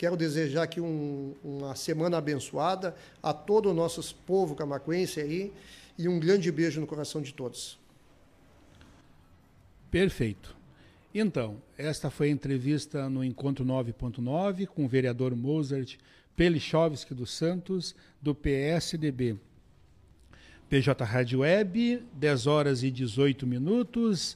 Quero 0.00 0.16
desejar 0.16 0.62
aqui 0.62 0.80
um, 0.80 1.34
uma 1.44 1.74
semana 1.74 2.16
abençoada 2.16 2.96
a 3.22 3.34
todo 3.34 3.68
o 3.68 3.74
nosso 3.74 4.14
povo 4.24 4.54
camacuense 4.54 5.20
aí 5.20 5.52
e 5.98 6.08
um 6.08 6.18
grande 6.18 6.50
beijo 6.50 6.80
no 6.80 6.86
coração 6.86 7.20
de 7.20 7.34
todos. 7.34 7.78
Perfeito. 9.90 10.56
Então, 11.14 11.60
esta 11.76 12.08
foi 12.08 12.28
a 12.28 12.30
entrevista 12.30 13.10
no 13.10 13.22
Encontro 13.22 13.62
9.9 13.62 14.68
com 14.68 14.86
o 14.86 14.88
vereador 14.88 15.36
Mozart 15.36 15.98
Pelichovski 16.34 17.12
dos 17.12 17.30
Santos, 17.34 17.94
do 18.22 18.34
PSDB. 18.34 19.36
PJ 20.70 21.04
Rádio 21.04 21.40
Web, 21.40 22.02
10 22.14 22.46
horas 22.46 22.82
e 22.82 22.90
18 22.90 23.46
minutos. 23.46 24.34